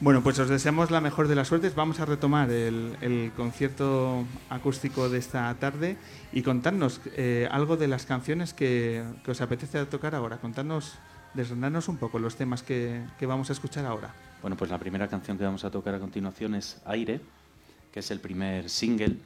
Bueno, 0.00 0.20
pues 0.20 0.36
os 0.40 0.48
deseamos 0.48 0.90
la 0.90 1.00
mejor 1.00 1.28
de 1.28 1.36
las 1.36 1.46
suertes. 1.46 1.76
Vamos 1.76 2.00
a 2.00 2.04
retomar 2.04 2.50
el, 2.50 2.96
el 3.02 3.30
concierto 3.36 4.24
acústico 4.50 5.08
de 5.08 5.18
esta 5.18 5.54
tarde 5.60 5.96
y 6.32 6.42
contarnos 6.42 7.00
eh, 7.14 7.46
algo 7.52 7.76
de 7.76 7.86
las 7.86 8.04
canciones 8.04 8.52
que, 8.52 9.04
que 9.24 9.30
os 9.30 9.40
apetece 9.40 9.84
tocar 9.86 10.16
ahora. 10.16 10.38
Contarnos, 10.38 10.94
desgranarnos 11.34 11.86
un 11.86 11.98
poco 11.98 12.18
los 12.18 12.34
temas 12.34 12.64
que, 12.64 13.04
que 13.16 13.26
vamos 13.26 13.50
a 13.50 13.52
escuchar 13.52 13.86
ahora. 13.86 14.12
Bueno, 14.40 14.56
pues 14.56 14.72
la 14.72 14.78
primera 14.78 15.06
canción 15.06 15.38
que 15.38 15.44
vamos 15.44 15.64
a 15.64 15.70
tocar 15.70 15.94
a 15.94 16.00
continuación 16.00 16.56
es 16.56 16.80
Aire, 16.84 17.20
que 17.92 18.00
es 18.00 18.10
el 18.10 18.18
primer 18.18 18.68
single 18.70 19.18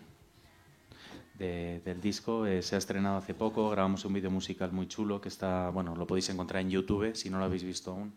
de- 1.39 1.81
del 1.85 2.01
disco. 2.01 2.47
Eh, 2.47 2.63
se 2.63 2.75
ha 2.75 2.79
estrenado 2.79 3.17
hace 3.19 3.35
poco, 3.35 3.69
grabamos 3.71 4.05
un 4.05 4.13
vídeo 4.13 4.31
musical 4.31 4.73
muy 4.73 4.87
chulo 4.89 5.21
que 5.21 5.29
está, 5.29 5.71
bueno, 5.71 5.95
lo 5.97 6.07
podéis 6.07 6.29
encontrar 6.31 6.63
en 6.63 6.71
YouTube 6.71 7.15
si 7.15 7.31
no 7.31 7.39
lo 7.39 7.45
habéis 7.45 7.65
visto 7.65 7.91
aún. 7.93 8.13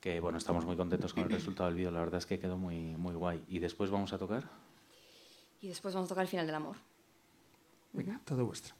Que 0.00 0.20
bueno, 0.20 0.36
estamos 0.38 0.64
muy 0.66 0.76
contentos 0.76 1.14
con 1.14 1.22
el 1.24 1.30
resultado 1.30 1.68
del 1.68 1.76
vídeo, 1.76 1.90
la 1.90 2.00
verdad 2.00 2.18
es 2.18 2.26
que 2.26 2.38
quedó 2.38 2.58
muy, 2.58 2.94
muy 2.96 3.14
guay. 3.14 3.42
Y 3.48 3.58
después 3.58 3.90
vamos 3.90 4.12
a 4.12 4.18
tocar. 4.18 4.44
Y 5.62 5.68
después 5.68 5.94
vamos 5.94 6.08
a 6.08 6.10
tocar 6.10 6.22
el 6.22 6.28
final 6.28 6.46
del 6.46 6.54
amor. 6.56 6.76
Venga, 7.92 8.20
todo 8.24 8.44
vuestro. 8.44 8.74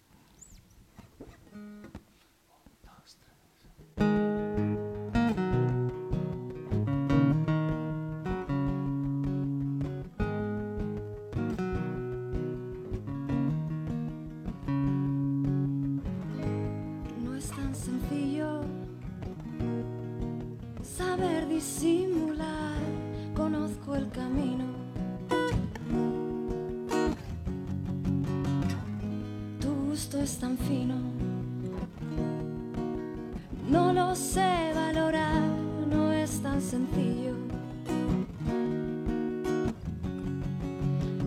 No 33.69 33.93
lo 33.93 34.15
sé 34.15 34.73
valorar, 34.75 35.43
no 35.91 36.13
es 36.13 36.41
tan 36.41 36.61
sencillo. 36.61 37.35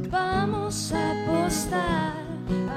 Vamos 0.10 0.92
a 0.94 1.12
apostar 1.12 2.14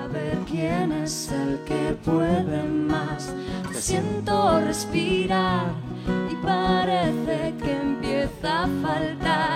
a 0.01 0.07
ver 0.09 0.37
quién 0.51 0.93
es 0.93 1.31
el 1.33 1.61
que 1.65 1.97
puede 2.05 2.63
más. 2.65 3.33
Siento 3.73 4.61
respirar 4.61 5.73
y 6.31 6.35
parece 6.45 7.55
que 7.63 7.73
empieza 7.73 8.65
a 8.65 8.69
faltar 8.83 9.50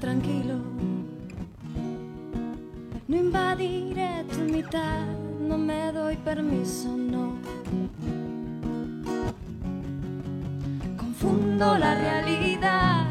Tranquilo, 0.00 0.56
no 3.08 3.16
invadiré 3.16 4.24
tu 4.30 4.40
mitad, 4.40 5.06
no 5.40 5.56
me 5.56 5.90
doy 5.90 6.16
permiso, 6.16 6.94
no. 6.96 7.32
Confundo 10.98 11.78
la 11.78 11.94
realidad 11.94 13.06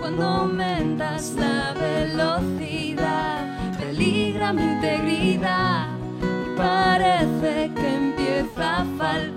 cuando 0.00 0.24
aumentas 0.24 1.34
la 1.38 1.72
velocidad, 1.72 3.56
peligra 3.78 4.52
mi 4.52 4.62
integridad 4.62 5.86
y 6.20 6.58
parece 6.58 7.70
que 7.74 7.94
empieza 7.94 8.80
a 8.80 8.84
faltar 8.98 9.33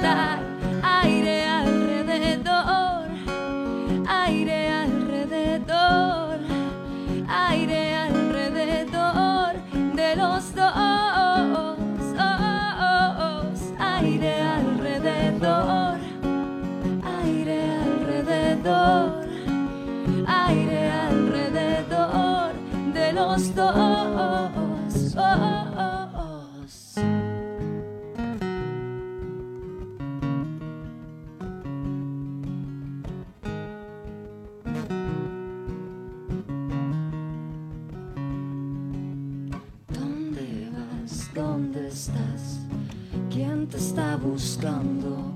buscando? 44.32 45.34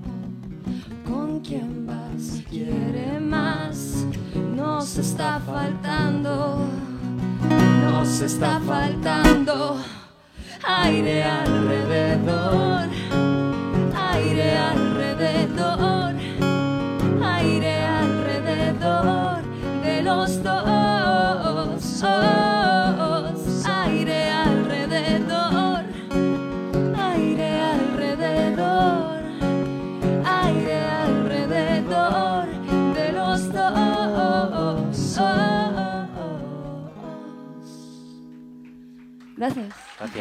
¿Con 1.08 1.39
quién 1.39 1.88
vas? 1.88 2.43
¿Quiere 2.49 3.19
más? 3.19 4.06
Nos 4.56 4.97
está 4.97 5.39
faltando, 5.39 6.65
nos 7.84 8.21
está 8.21 8.60
faltando 8.60 9.77
aire 10.63 11.23
alrededor, 11.23 12.89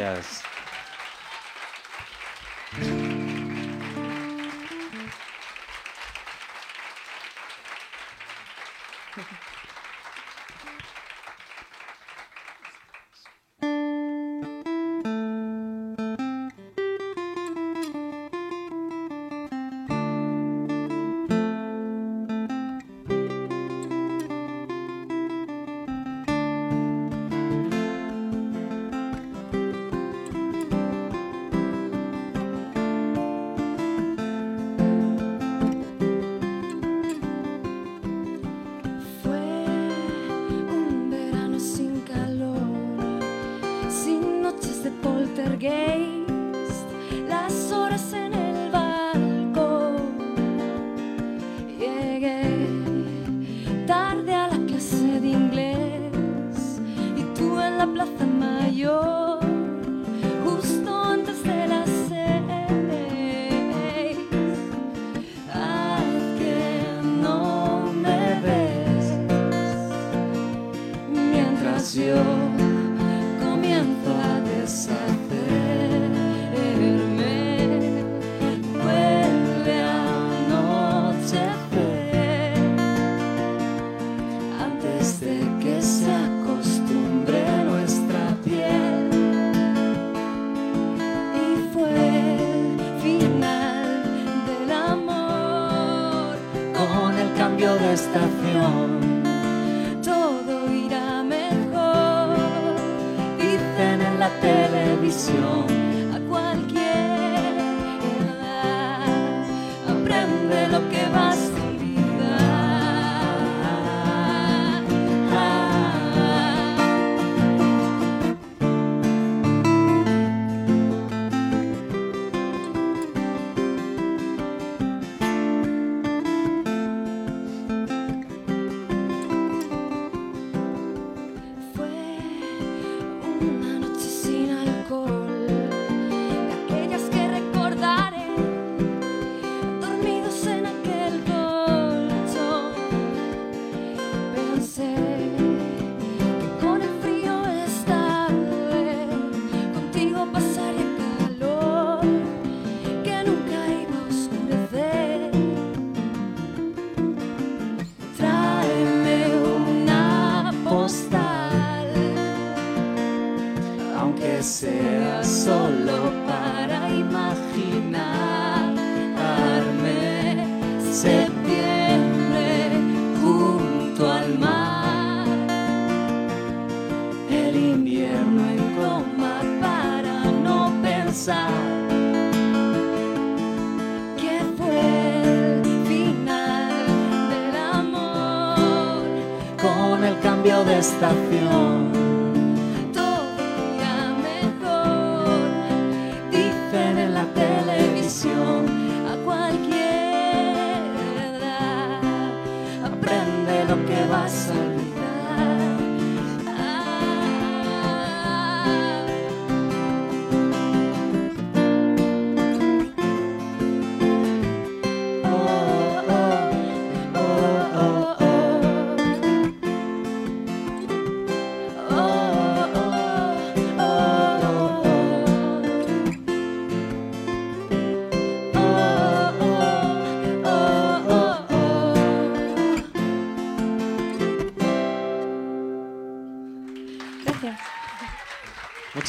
Gracias. 0.01 0.50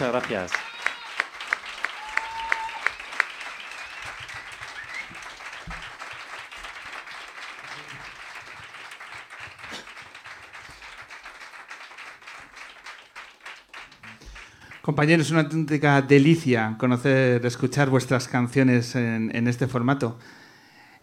Muchas 0.02 0.14
gracias. 0.28 0.52
Compañeros, 14.80 15.30
una 15.30 15.42
auténtica 15.42 16.02
delicia 16.02 16.74
conocer, 16.78 17.46
escuchar 17.46 17.88
vuestras 17.88 18.26
canciones 18.26 18.96
en 18.96 19.46
este 19.46 19.68
formato. 19.68 20.18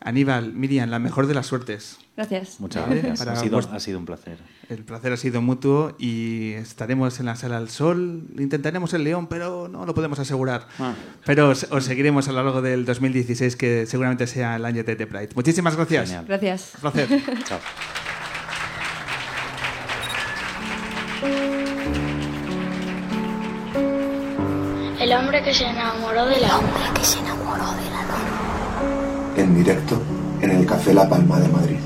Aníbal, 0.02 0.54
Miriam, 0.54 0.90
la 0.90 1.00
mejor 1.00 1.28
de 1.28 1.34
las 1.34 1.46
suertes. 1.48 1.98
Gracias. 2.16 2.60
Muchas 2.60 2.88
gracias. 2.90 3.20
para 3.20 3.34
Ha 3.34 3.36
sido, 3.36 3.58
vuest- 3.60 3.74
ha 3.74 3.80
sido 3.80 4.00
un 4.00 4.06
placer. 4.06 4.38
El 4.70 4.84
placer 4.84 5.12
ha 5.14 5.18
sido 5.18 5.42
mutuo 5.42 5.96
y 6.00 6.54
estaremos 6.54 7.20
en 7.20 7.26
la 7.26 7.36
Sala 7.36 7.60
del 7.60 7.70
Sol. 7.70 8.24
Intentaremos 8.38 8.94
el 8.94 9.04
León, 9.04 9.28
pero 9.28 9.68
no 9.68 9.86
lo 9.86 9.94
podemos 9.94 10.20
asegurar. 10.20 10.68
Ah. 10.80 10.94
Pero 11.26 11.50
os, 11.50 11.68
os 11.72 11.84
seguiremos 11.84 12.28
a 12.28 12.32
lo 12.32 12.44
largo 12.44 12.62
del 12.62 12.86
2016, 12.86 13.56
que 13.56 13.86
seguramente 13.86 14.28
sea 14.28 14.56
el 14.56 14.66
año 14.66 14.84
de 14.84 14.96
The 14.96 15.08
Pride. 15.08 15.30
Muchísimas 15.36 15.76
gracias. 15.76 16.06
Genial. 16.08 16.26
Gracias. 16.28 16.72
Un 16.76 16.82
placer. 16.82 17.10
Chao. 17.46 17.60
El 25.00 25.14
hombre 25.14 25.42
que 25.44 25.54
se 25.54 25.66
enamoró 25.66 26.26
de 26.26 26.40
la 26.42 26.58
hombre 26.58 26.82
que 26.96 27.06
se 27.06 27.20
enamoró 27.20 27.72
de 27.74 27.90
la 27.90 28.02
luna 28.04 28.39
en 29.40 29.56
directo 29.56 30.02
en 30.42 30.52
el 30.52 30.66
Café 30.66 30.94
La 30.94 31.08
Palma 31.08 31.40
de 31.40 31.48
Madrid. 31.48 31.78